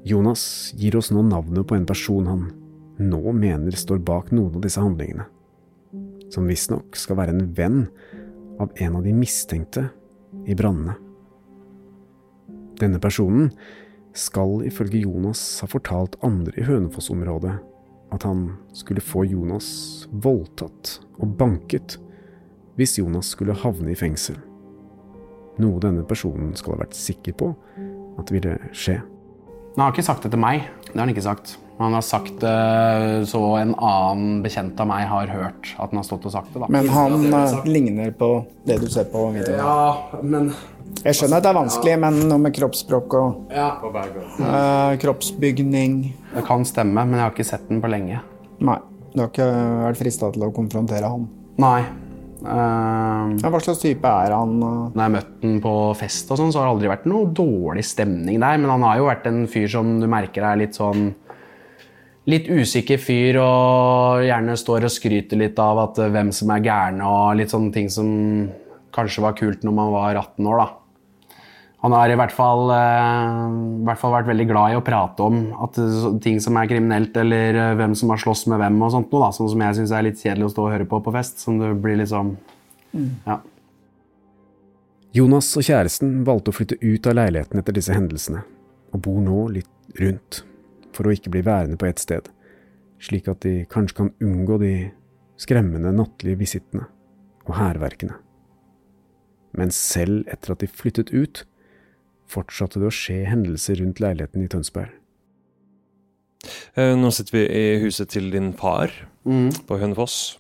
Jonas 0.08 0.74
gir 0.76 0.98
oss 1.00 1.12
nå 1.12 1.24
navnet 1.28 1.68
på 1.68 1.78
en 1.78 1.88
person 1.88 2.28
han 2.28 2.44
nå 3.00 3.34
mener 3.38 3.76
står 3.78 4.02
bak 4.04 4.32
noen 4.34 4.56
av 4.58 4.64
disse 4.66 4.82
handlingene. 4.82 5.28
Som 6.34 6.48
visstnok 6.50 6.98
skal 7.00 7.20
være 7.20 7.36
en 7.36 7.52
venn 7.56 7.84
av 8.60 8.72
en 8.76 8.98
av 9.00 9.06
de 9.06 9.14
mistenkte 9.16 9.88
i 10.48 10.56
brannene. 10.58 10.98
Denne 12.78 13.00
personen 13.02 13.52
skal 14.18 14.64
ifølge 14.66 15.04
Jonas 15.06 15.42
ha 15.62 15.70
fortalt 15.70 16.18
andre 16.26 16.54
i 16.58 16.66
Hønefoss-området 16.66 17.56
at 18.14 18.24
han 18.24 18.50
skulle 18.76 19.04
få 19.04 19.26
Jonas 19.28 20.08
voldtatt 20.12 20.98
og 21.18 21.36
banket 21.40 21.98
hvis 22.78 22.98
Jonas 23.00 23.34
skulle 23.34 23.58
havne 23.58 23.92
i 23.92 23.98
fengsel. 23.98 24.38
Noe 25.58 25.82
denne 25.82 26.06
personen 26.06 26.54
skal 26.58 26.76
ha 26.76 26.84
vært 26.84 26.98
sikker 26.98 27.34
på 27.38 27.52
at 28.22 28.34
ville 28.34 28.58
skje. 28.78 29.00
Han 29.76 29.84
har 29.84 29.94
ikke 29.94 30.06
sagt 30.06 30.26
det 30.26 30.34
til 30.34 30.42
meg. 30.42 30.68
Det 30.86 30.94
har 30.94 31.04
han 31.04 31.14
ikke 31.14 31.26
sagt. 31.26 31.58
Han 31.78 31.94
har 31.94 32.02
sagt 32.02 32.40
det 32.42 33.28
så 33.30 33.42
en 33.60 33.76
annen 33.78 34.40
bekjent 34.42 34.80
av 34.82 34.88
meg 34.90 35.04
har 35.12 35.30
hørt 35.30 35.76
at 35.78 35.92
han 35.92 36.00
har 36.00 36.06
stått 36.08 36.26
og 36.26 36.34
sagt 36.34 36.50
det. 36.56 36.64
da. 36.64 36.70
Men 36.74 36.90
han 36.90 37.28
eh, 37.30 37.60
ligner 37.70 38.10
på 38.18 38.32
det 38.66 38.80
du 38.82 38.88
ser 38.90 39.06
på 39.12 39.28
videoen. 39.36 39.62
Ja, 39.62 40.22
men 40.24 40.50
Jeg 41.06 41.20
skjønner 41.20 41.38
at 41.38 41.46
det 41.46 41.52
er 41.52 41.60
vanskelig, 41.60 41.94
men 42.02 42.18
noe 42.32 42.42
med 42.42 42.56
kroppsspråk 42.58 43.14
og 43.20 43.54
ja. 43.54 43.68
uh, 43.84 44.98
kroppsbygning 45.04 46.00
Det 46.34 46.44
kan 46.48 46.66
stemme, 46.66 47.04
men 47.06 47.20
jeg 47.20 47.26
har 47.28 47.36
ikke 47.36 47.46
sett 47.52 47.70
den 47.70 47.84
på 47.84 47.92
lenge. 47.94 48.24
Nei. 48.58 48.80
Du 49.14 49.22
har 49.22 49.30
ikke 49.30 49.48
vært 49.86 50.02
frista 50.02 50.32
til 50.34 50.48
å 50.48 50.52
konfrontere 50.56 51.10
han. 51.14 51.30
Nei. 51.62 51.80
Uh, 52.42 53.38
Ja, 53.38 53.50
hva 53.54 53.60
slags 53.62 53.82
type 53.82 54.08
er 54.10 54.34
han? 54.34 54.58
eh? 54.62 54.82
Når 54.98 55.04
jeg 55.04 55.14
møtte 55.20 55.46
han 55.48 55.62
på 55.64 55.76
fest, 56.02 56.30
og 56.34 56.42
sånn, 56.42 56.52
så 56.54 56.62
har 56.62 56.68
det 56.70 56.76
aldri 56.76 56.92
vært 56.92 57.08
noe 57.10 57.30
dårlig 57.38 57.86
stemning 57.86 58.42
der. 58.42 58.58
Men 58.62 58.74
han 58.74 58.86
har 58.88 59.00
jo 59.02 59.08
vært 59.10 59.30
en 59.30 59.46
fyr 59.52 59.70
som 59.78 59.98
du 60.02 60.08
merker 60.10 60.46
er 60.46 60.60
litt 60.66 60.78
sånn 60.78 61.12
Litt 62.28 62.50
usikker 62.52 63.00
fyr 63.00 63.40
og 63.40 64.26
gjerne 64.28 64.58
står 64.60 64.88
og 64.88 64.92
skryter 64.92 65.40
litt 65.40 65.60
av 65.64 65.80
at 65.86 66.02
eh, 66.04 66.12
hvem 66.12 66.34
som 66.36 66.52
er 66.52 66.66
gærne 66.66 67.08
og 67.08 67.38
litt 67.40 67.54
sånne 67.54 67.72
ting 67.76 67.88
som 67.94 68.10
kanskje 68.96 69.24
var 69.24 69.38
kult 69.38 69.64
når 69.64 69.76
man 69.78 69.94
var 69.94 70.20
18 70.20 70.50
år, 70.52 70.60
da. 70.64 70.68
Han 71.86 71.94
har 71.94 72.10
i 72.10 72.18
hvert 72.18 72.34
fall, 72.34 72.66
eh, 72.74 73.42
i 73.80 73.88
hvert 73.88 74.02
fall 74.02 74.16
vært 74.18 74.28
veldig 74.32 74.48
glad 74.50 74.74
i 74.74 74.80
å 74.80 74.84
prate 74.84 75.24
om 75.24 75.40
at 75.64 75.80
eh, 75.80 76.08
ting 76.26 76.42
som 76.44 76.58
er 76.60 76.68
kriminelt, 76.68 77.16
eller 77.22 77.78
hvem 77.80 77.96
som 77.96 78.12
har 78.12 78.20
slåss 78.20 78.48
med 78.52 78.60
hvem 78.60 78.82
og 78.82 78.92
sånt 78.98 79.14
noe, 79.14 79.24
da. 79.24 79.32
Sånn 79.38 79.52
som 79.54 79.64
jeg 79.64 79.80
syns 79.80 79.94
er 79.96 80.08
litt 80.10 80.20
kjedelig 80.20 80.50
å 80.50 80.56
stå 80.56 80.66
og 80.66 80.74
høre 80.76 80.90
på 80.90 81.00
på 81.06 81.14
fest. 81.16 81.40
Som 81.46 81.62
det 81.62 81.72
blir 81.84 82.02
liksom 82.02 82.36
sånn 82.36 83.14
Ja. 83.28 83.40
Jonas 85.16 85.48
og 85.58 85.64
kjæresten 85.64 86.26
valgte 86.28 86.52
å 86.52 86.56
flytte 86.56 86.78
ut 86.82 87.08
av 87.08 87.16
leiligheten 87.18 87.60
etter 87.62 87.76
disse 87.76 87.96
hendelsene, 87.96 88.44
og 88.94 89.02
bor 89.02 89.22
nå 89.24 89.48
litt 89.56 90.00
rundt, 90.02 90.44
for 90.96 91.08
å 91.08 91.14
ikke 91.16 91.32
bli 91.34 91.42
værende 91.46 91.78
på 91.80 91.88
ett 91.90 92.00
sted, 92.00 92.30
slik 93.00 93.28
at 93.32 93.42
de 93.46 93.66
kanskje 93.70 93.96
kan 94.00 94.14
unngå 94.24 94.58
de 94.62 94.72
skremmende 95.38 95.92
nattlige 95.94 96.40
visittene 96.40 96.88
og 97.48 97.56
hærverkene. 97.60 98.16
Men 99.58 99.72
selv 99.74 100.28
etter 100.32 100.54
at 100.54 100.60
de 100.64 100.68
flyttet 100.70 101.12
ut, 101.14 101.44
fortsatte 102.28 102.80
det 102.82 102.90
å 102.90 102.94
skje 102.94 103.22
hendelser 103.30 103.80
rundt 103.80 104.02
leiligheten 104.04 104.44
i 104.44 104.50
Tønsberg. 104.52 104.90
Eh, 106.78 106.94
Nå 106.98 107.10
sitter 107.16 107.38
vi 107.38 107.44
i 107.48 107.64
huset 107.84 108.10
til 108.14 108.30
din 108.34 108.52
far 108.54 108.92
Mm. 109.26 109.50
på 109.68 109.78
Hønefoss. 109.80 110.38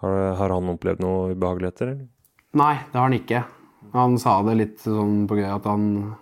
Har, 0.00 0.34
har 0.34 0.48
han 0.50 0.70
opplevd 0.72 1.00
noe 1.04 1.32
ubehageligheter? 1.34 1.86
eller? 1.92 2.06
Nei, 2.54 2.74
det 2.90 2.96
har 2.98 3.08
han 3.08 3.18
ikke. 3.18 3.44
Han 3.92 4.16
sa 4.18 4.42
det 4.42 4.56
litt 4.56 4.78
sånn 4.82 5.26
på 5.28 5.36
gøy 5.38 5.46
at 5.54 5.64
han 5.68 6.16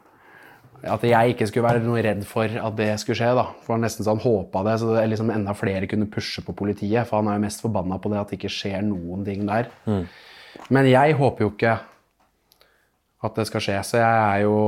At 0.87 1.03
jeg 1.03 1.33
ikke 1.35 1.47
skulle 1.51 1.67
være 1.67 1.83
noe 1.83 2.03
redd 2.05 2.21
for 2.29 2.47
at 2.47 2.77
det 2.79 2.93
skulle 3.03 3.19
skje. 3.19 3.33
da. 3.35 3.49
For 3.65 3.75
han 3.75 3.83
nesten 3.83 4.05
så 4.07 4.15
han 4.15 4.23
håpa 4.23 4.63
det, 4.69 4.77
så 4.79 4.93
det 4.95 5.09
liksom 5.11 5.31
enda 5.35 5.55
flere 5.59 5.89
kunne 5.91 6.07
pushe 6.11 6.43
på 6.47 6.55
politiet. 6.55 7.07
For 7.09 7.19
han 7.19 7.29
er 7.33 7.39
jo 7.39 7.45
mest 7.49 7.63
forbanna 7.65 7.99
på 7.99 8.13
det 8.13 8.21
at 8.21 8.31
det 8.31 8.39
ikke 8.39 8.53
skjer 8.53 8.83
noen 8.87 9.25
ting 9.27 9.43
der. 9.49 9.71
Men 10.71 10.87
jeg 10.87 11.17
håper 11.19 11.45
jo 11.45 11.51
ikke 11.51 11.79
at 13.27 13.35
det 13.35 13.47
skal 13.51 13.61
skje. 13.65 13.79
Så 13.85 13.99
jeg 13.99 14.19
er 14.37 14.45
jo 14.47 14.59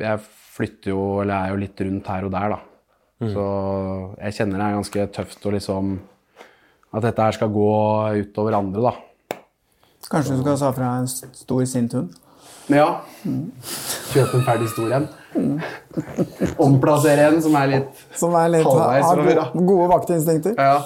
Jeg 0.00 0.18
flytter 0.54 0.90
jo, 0.90 1.20
eller 1.22 1.34
er 1.34 1.50
jo 1.52 1.56
litt 1.60 1.80
rundt 1.80 2.06
her 2.10 2.24
og 2.24 2.32
der, 2.32 2.48
da. 2.56 2.58
Så 3.30 3.44
jeg 4.18 4.34
kjenner 4.34 4.58
det 4.58 4.64
er 4.66 4.74
ganske 4.80 5.06
tøft 5.14 5.46
å 5.46 5.52
liksom 5.54 5.92
At 6.94 7.02
dette 7.02 7.22
her 7.22 7.32
skal 7.36 7.48
gå 7.54 7.68
utover 8.24 8.56
andre, 8.58 8.82
da. 8.82 9.38
Kanskje 10.10 10.34
du 10.36 10.42
skal 10.42 10.58
ta 10.60 10.72
fra 10.76 10.90
en 10.98 11.06
stor, 11.08 11.64
sint 11.66 11.92
hund? 11.96 12.12
Ja. 12.72 12.88
Kjøpe 14.14 14.38
en 14.38 14.44
ferdig 14.46 14.68
stor 14.72 14.92
en. 14.96 15.06
Omplassere 16.62 17.28
en 17.28 17.40
som 17.42 17.56
er 17.58 17.70
litt 17.72 18.04
Som 18.14 18.36
er 18.38 18.52
litt, 18.54 18.66
Halvveis 18.68 19.06
har 19.08 19.22
gode, 19.24 19.64
gode 19.66 19.88
vaktinstinkter? 19.90 20.54
Ja. 20.56 20.78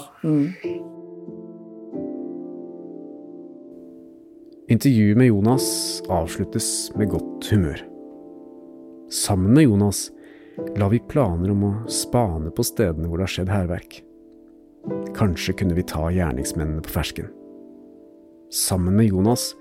Intervjuet 4.69 5.17
med 5.21 5.31
Jonas 5.31 5.69
avsluttes 6.12 6.91
med 6.97 7.12
godt 7.12 7.49
humør. 7.53 7.85
Sammen 9.12 9.55
med 9.57 9.64
Jonas 9.69 10.09
la 10.77 10.88
vi 10.93 10.99
planer 11.09 11.55
om 11.55 11.64
å 11.64 11.73
spane 11.93 12.51
på 12.53 12.67
stedene 12.67 13.09
hvor 13.09 13.21
det 13.21 13.29
har 13.29 13.35
skjedd 13.37 13.53
hærverk. 13.53 14.01
Kanskje 15.17 15.55
kunne 15.61 15.77
vi 15.79 15.87
ta 15.88 16.11
gjerningsmennene 16.12 16.83
på 16.85 16.93
fersken. 16.93 17.31
Sammen 18.53 18.97
med 18.97 19.09
Jonas 19.09 19.53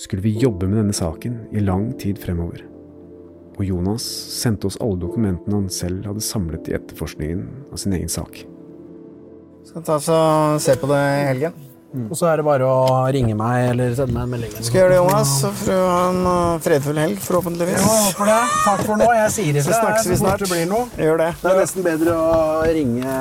skulle 0.00 0.22
vi 0.24 0.38
jobbe 0.38 0.66
med 0.66 0.80
denne 0.82 0.96
saken 0.96 1.38
i 1.54 1.62
lang 1.62 1.92
tid 2.00 2.18
fremover. 2.22 2.64
Og 3.54 3.62
Jonas 3.68 4.02
sendte 4.34 4.66
oss 4.66 4.78
alle 4.82 4.98
dokumentene 4.98 5.60
han 5.60 5.68
selv 5.70 6.08
hadde 6.08 6.24
samlet 6.24 6.66
i 6.70 6.74
etterforskningen 6.74 7.44
av 7.70 7.78
sin 7.78 7.94
egen 7.94 8.10
sak. 8.10 8.40
Skal 9.64 9.84
ta 9.86 10.00
så 10.02 10.16
se 10.60 10.74
på 10.80 10.90
det 10.90 10.98
i 10.98 11.22
helgen. 11.30 11.54
Og 12.10 12.16
så 12.18 12.26
er 12.26 12.40
det 12.40 12.44
bare 12.48 12.66
å 12.66 13.04
ringe 13.14 13.36
meg 13.38 13.68
eller 13.70 13.92
sende 13.94 14.16
meg 14.16 14.24
en 14.26 14.32
melding. 14.32 14.54
Skal 14.66 14.80
gjøre 14.80 14.90
det, 14.90 14.96
Jonas. 14.98 15.34
Så 15.44 15.52
får 15.54 15.68
du 15.70 15.74
ha 15.78 16.00
en 16.08 16.24
uh, 16.26 16.56
fredfull 16.64 16.98
helg, 16.98 17.20
forhåpentligvis. 17.22 17.84
for 18.18 18.26
det. 18.26 18.40
Takk 18.64 18.82
for 18.88 18.98
nå. 18.98 19.06
Jeg 19.14 19.30
sier 19.36 19.60
Så 19.62 19.76
snakkes 19.78 20.08
vi 20.10 20.18
snart. 20.18 20.42
det 20.42 20.50
blir 20.50 20.66
noe. 20.72 20.88
Gjør 20.98 21.22
det. 21.22 21.30
Det 21.38 21.52
er 21.52 21.60
nesten 21.62 21.86
bedre 21.86 22.16
å 22.18 22.34
ringe 22.66 23.14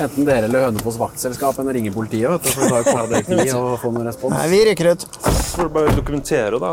enten 0.00 0.24
dere 0.26 0.46
eller 0.48 0.66
Hønefoss 0.68 0.98
vaktselskap 1.00 1.58
enn 1.60 1.68
å 1.68 1.74
ringe 1.76 1.92
politiet. 1.94 2.30
vet 2.30 2.42
du, 2.44 2.50
For 2.50 2.62
det 2.62 2.70
tar 2.70 2.82
jo 2.82 2.96
knapt 2.96 3.30
tid 3.30 3.54
å 3.58 3.62
få 3.80 3.92
noen 3.92 4.08
respons. 4.08 4.36
Nei, 4.36 4.48
vi 4.52 4.60
rykker 4.70 4.92
ut. 4.92 5.06
Får 5.52 5.68
du 5.68 5.74
bare 5.76 5.94
dokumentere 5.96 6.60
da, 6.62 6.72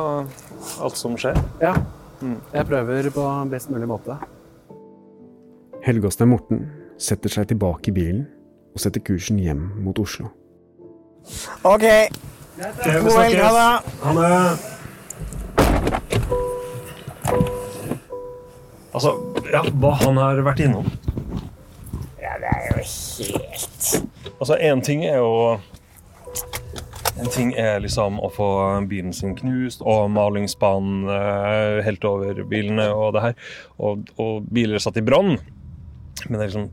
alt 0.86 1.00
som 1.00 1.18
skjer. 1.20 1.40
Ja. 1.64 1.76
Jeg 2.54 2.68
prøver 2.68 3.10
på 3.16 3.26
best 3.52 3.72
mulig 3.72 3.88
måte. 3.88 4.18
Helgåstein 5.86 6.30
Morten 6.34 6.66
setter 7.00 7.32
seg 7.32 7.48
tilbake 7.54 7.92
i 7.92 7.96
bilen 7.96 8.26
og 8.76 8.82
setter 8.84 9.04
kursen 9.04 9.40
hjem 9.40 9.70
mot 9.84 10.00
Oslo. 10.02 10.32
Ok. 11.64 11.86
God 12.60 13.14
helg. 13.16 13.40
Ha 13.40 13.54
det. 13.56 13.70
Han 14.04 14.20
er 14.26 14.60
Altså, 18.90 19.12
ja, 19.54 19.62
hva 19.80 19.92
han 20.02 20.18
har 20.18 20.40
vært 20.44 20.64
innom. 20.66 20.88
Er 22.60 22.72
jo 22.72 22.80
helt 22.80 23.90
Altså, 24.40 24.56
én 24.56 24.84
ting 24.84 25.06
er 25.08 25.20
jo 25.20 25.60
En 27.20 27.32
ting 27.34 27.54
er 27.60 27.82
liksom 27.84 28.20
å 28.24 28.30
få 28.32 28.50
bilen 28.88 29.12
sin 29.16 29.34
knust 29.36 29.82
og 29.84 30.08
malingsspann 30.16 31.10
eh, 31.12 31.80
helt 31.84 32.06
over 32.08 32.38
bilene 32.48 32.86
og 32.96 33.18
det 33.18 33.24
her. 33.26 33.50
Og, 33.76 34.06
og 34.16 34.46
biler 34.48 34.80
satt 34.80 35.02
i 35.02 35.04
brann. 35.04 35.34
Men 36.30 36.38
det 36.38 36.46
er 36.46 36.48
liksom 36.48 36.70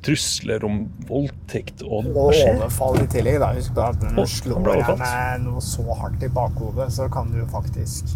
trusler 0.00 0.64
om 0.64 0.78
voldtekt 1.08 1.82
og 1.84 2.08
overfall 2.16 3.02
i 3.02 3.06
tillegg. 3.12 3.36
da. 3.42 3.52
Husk 3.58 3.76
at 3.84 4.00
når 4.06 4.16
du 4.16 4.32
slår 4.32 4.70
overfalt. 4.72 5.42
noe 5.44 5.64
så 5.64 5.84
hardt 6.00 6.24
i 6.24 6.30
bakhodet, 6.32 6.88
så 6.96 7.08
kan 7.12 7.28
du 7.34 7.42
faktisk 7.52 8.14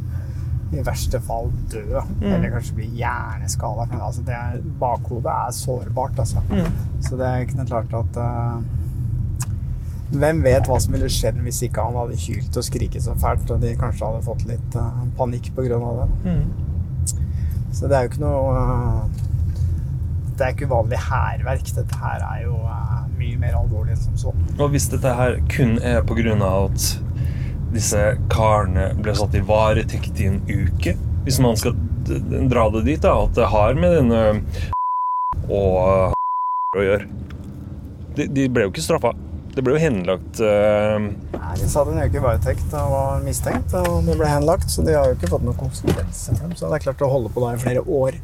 i 0.79 0.85
verste 0.87 1.21
fall 1.25 1.51
dø. 1.73 2.01
Mm. 2.21 2.31
Eller 2.31 2.53
kanskje 2.55 2.79
bli 2.79 2.89
hjerneskada. 2.99 3.87
Altså, 3.99 4.25
er, 4.29 4.63
bakhodet 4.81 5.33
er 5.33 5.53
sårbart, 5.57 6.19
altså. 6.19 6.43
Mm. 6.51 6.81
Så 7.05 7.19
det 7.21 7.29
er 7.29 7.45
ikke 7.45 7.61
noe 7.61 7.71
klart 7.71 7.95
at 8.01 8.19
uh, 8.21 8.81
Hvem 10.15 10.45
vet 10.45 10.69
hva 10.69 10.77
som 10.79 10.93
ville 10.95 11.09
skjedd 11.11 11.41
hvis 11.43 11.63
ikke 11.67 11.83
han 11.83 11.97
hadde 11.99 12.19
hylt 12.23 12.57
og 12.61 12.67
skriket 12.67 13.03
så 13.03 13.17
fælt, 13.19 13.49
og 13.51 13.63
de 13.65 13.73
kanskje 13.81 14.07
hadde 14.07 14.27
fått 14.27 14.45
litt 14.47 14.77
uh, 14.79 15.01
panikk 15.19 15.51
pga. 15.57 15.81
det. 15.81 16.09
Mm. 16.29 17.15
Så 17.75 17.91
det 17.91 17.97
er 17.97 18.05
jo 18.05 18.13
ikke 18.13 18.23
noe 18.23 18.53
uh, 18.55 19.23
Det 20.37 20.45
er 20.45 20.53
ikke 20.55 20.69
uvanlig 20.71 21.01
hærverk. 21.09 21.73
Dette 21.81 21.99
her 22.05 22.23
er 22.29 22.45
jo 22.45 22.61
mye 23.19 23.41
mer 23.41 23.57
alvorlig 23.59 23.95
enn 23.95 24.03
som 24.03 24.17
så. 24.21 24.35
Og 24.59 24.71
hvis 24.75 24.87
dette 24.93 25.11
her 25.19 25.39
kun 25.51 25.79
er 25.83 26.03
pga. 26.07 26.37
at 26.37 26.89
disse 27.75 28.01
karene 28.33 28.93
ble 28.99 29.15
satt 29.19 29.35
i 29.37 29.43
varetekt 29.45 30.21
i 30.23 30.31
en 30.31 30.41
uke 30.49 30.97
Hvis 31.27 31.41
man 31.43 31.59
skal 31.59 31.77
dra 32.05 32.69
det 32.75 32.85
dit, 32.87 33.01
da, 33.03 33.15
at 33.25 33.37
det 33.37 33.51
har 33.53 33.79
med 33.81 33.95
denne 33.99 34.25
og 35.49 36.15
å 36.75 36.83
gjøre 36.83 37.07
De, 38.17 38.27
de 38.29 38.49
ble 38.53 38.67
jo 38.67 38.73
ikke 38.73 38.85
straffa. 38.85 39.11
Det 39.55 39.63
ble 39.63 39.75
jo 39.77 39.81
henlagt 39.83 40.41
uh... 40.43 40.99
Nei, 40.99 41.55
De 41.61 41.69
satt 41.71 41.91
en 41.91 42.01
uke 42.01 42.19
i 42.19 42.23
varetekt 42.23 42.75
og 42.75 42.93
var 42.95 43.25
mistenkt, 43.25 43.75
og 43.79 44.07
det 44.07 44.17
ble 44.19 44.31
henlagt. 44.31 44.71
Så 44.71 44.83
de 44.87 44.95
har 44.95 45.11
jo 45.11 45.17
ikke 45.19 45.31
fått 45.33 45.45
noen 45.47 45.59
konsekvenser. 45.59 46.39
for 46.39 46.47
dem. 46.47 46.55
Så 46.59 46.71
det 46.71 46.79
er 46.79 46.87
klart 46.89 47.05
å 47.07 47.11
holde 47.11 47.33
på 47.35 47.43
da 47.43 47.53
i 47.55 47.61
flere 47.63 47.83
år 47.83 48.19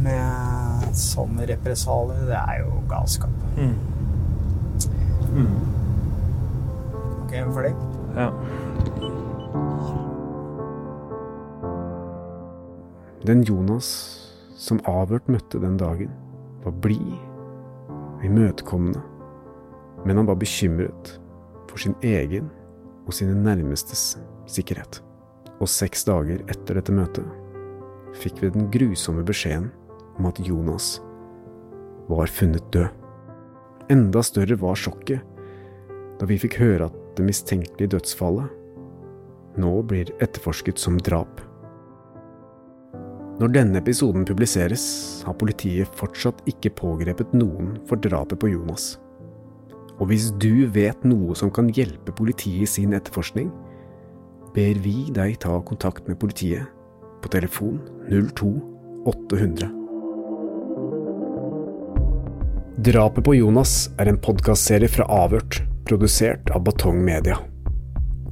med 0.00 0.94
sånne 0.96 1.46
represalier, 1.50 2.22
det 2.30 2.38
er 2.38 2.62
jo 2.62 2.80
galskap. 2.90 3.34
Mm. 3.58 3.74
Ok, 4.80 5.79
er 7.36 7.46
for 7.48 7.54
ferdig? 7.60 7.74
Ja. 8.16 8.30
Den 13.26 13.44
Jonas 13.44 13.88
som 14.60 14.80
avhørt 14.88 15.28
møtte 15.32 15.60
den 15.62 15.78
dagen, 15.80 16.12
var 16.64 16.74
blid, 16.84 17.16
imøtekommende, 18.24 19.00
men 20.04 20.20
han 20.20 20.28
var 20.28 20.36
bekymret 20.40 21.14
for 21.70 21.80
sin 21.80 21.96
egen 22.04 22.50
og 23.06 23.16
sine 23.16 23.36
nærmestes 23.36 24.18
sikkerhet. 24.50 25.00
Og 25.60 25.68
seks 25.68 26.04
dager 26.08 26.42
etter 26.48 26.76
dette 26.76 26.92
møtet 26.92 27.24
fikk 28.20 28.42
vi 28.42 28.52
den 28.52 28.68
grusomme 28.72 29.24
beskjeden 29.24 29.70
om 30.18 30.28
at 30.28 30.40
Jonas 30.44 30.98
var 32.10 32.32
funnet 32.32 32.66
død. 32.74 32.88
Enda 33.90 34.22
større 34.24 34.58
var 34.60 34.78
sjokket 34.78 35.24
da 36.20 36.28
vi 36.28 36.36
fikk 36.40 36.58
høre 36.60 36.90
at 36.90 36.99
det 37.16 37.26
mistenkelige 37.26 37.96
dødsfallet 37.96 38.56
nå 39.60 39.70
blir 39.82 40.10
etterforsket 40.22 40.78
som 40.78 40.98
drap. 41.02 41.40
Når 43.40 43.54
denne 43.54 43.80
episoden 43.80 44.26
publiseres, 44.28 44.84
har 45.24 45.36
politiet 45.40 45.88
fortsatt 45.96 46.42
ikke 46.50 46.74
pågrepet 46.76 47.32
noen 47.32 47.78
for 47.88 48.00
drapet 48.00 48.40
på 48.42 48.50
Jonas. 48.52 48.98
Og 50.00 50.10
hvis 50.10 50.28
du 50.40 50.66
vet 50.72 51.02
noe 51.08 51.36
som 51.36 51.52
kan 51.52 51.70
hjelpe 51.72 52.12
politiet 52.16 52.66
i 52.66 52.68
sin 52.68 52.94
etterforskning, 52.96 53.48
ber 54.54 54.80
vi 54.84 55.08
deg 55.16 55.38
ta 55.40 55.56
kontakt 55.64 56.08
med 56.08 56.20
politiet 56.20 56.68
på 57.20 57.32
telefon 57.32 57.80
02 58.08 58.52
800. 59.08 59.70
Drapet 62.80 63.24
på 63.24 63.34
Jonas 63.36 63.90
er 64.00 64.08
en 64.08 64.20
podkastserie 64.20 64.88
fra 64.88 65.04
Avhørt, 65.12 65.62
produsert 65.90 66.50
av 66.54 66.62
Batong 66.64 67.04
Media. 67.04 67.38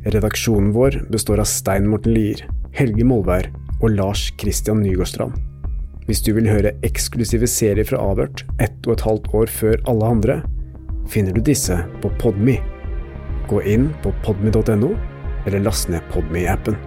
Redaksjonen 0.05 0.71
vår 0.73 1.01
består 1.11 1.41
av 1.43 1.49
Stein 1.51 1.89
Morten 1.91 2.15
Lier, 2.15 2.45
Helge 2.71 3.03
Molvær 3.03 3.49
og 3.81 3.97
Lars 3.97 4.29
Christian 4.39 4.79
Nygårdstrand. 4.85 5.35
Hvis 6.07 6.23
du 6.23 6.31
vil 6.37 6.47
høre 6.47 6.71
eksklusive 6.87 7.49
serier 7.51 7.89
fra 7.89 7.99
Avhørt 8.13 8.45
ett 8.63 8.79
og 8.87 8.95
et 8.95 9.03
halvt 9.09 9.27
år 9.41 9.51
før 9.51 9.83
alle 9.91 10.13
andre, 10.15 10.37
finner 11.11 11.35
du 11.35 11.43
disse 11.43 11.81
på 11.99 12.13
Podme. 12.23 12.61
Gå 13.51 13.65
inn 13.67 13.91
på 14.07 14.15
podme.no, 14.23 14.95
eller 15.43 15.67
last 15.67 15.91
ned 15.91 16.07
Podme-appen. 16.15 16.79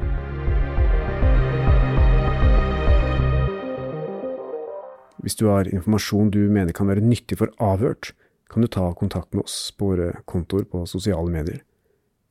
Hvis 5.20 5.36
du 5.36 5.50
har 5.52 5.68
informasjon 5.68 6.32
du 6.32 6.46
mener 6.48 6.72
kan 6.72 6.88
være 6.88 7.04
nyttig 7.04 7.44
for 7.44 7.52
Avhørt, 7.60 8.14
kan 8.52 8.62
du 8.62 8.68
ta 8.68 8.90
kontakt 8.94 9.34
med 9.34 9.46
oss 9.48 9.72
på 9.78 9.94
våre 9.94 10.12
kontoer 10.28 10.68
på 10.68 10.84
sosiale 10.86 11.32
medier. 11.32 11.62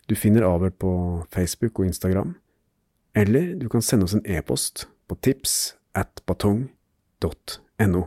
Du 0.06 0.14
finner 0.18 0.44
Avhørt 0.44 0.76
på 0.78 0.92
Facebook 1.32 1.78
og 1.80 1.86
Instagram, 1.86 2.34
eller 3.16 3.54
du 3.56 3.68
kan 3.72 3.82
sende 3.82 4.04
oss 4.04 4.14
en 4.14 4.26
e-post 4.26 4.88
på 5.08 5.16
tips 5.24 5.74
at 5.94 6.22
batong.no. 6.26 8.02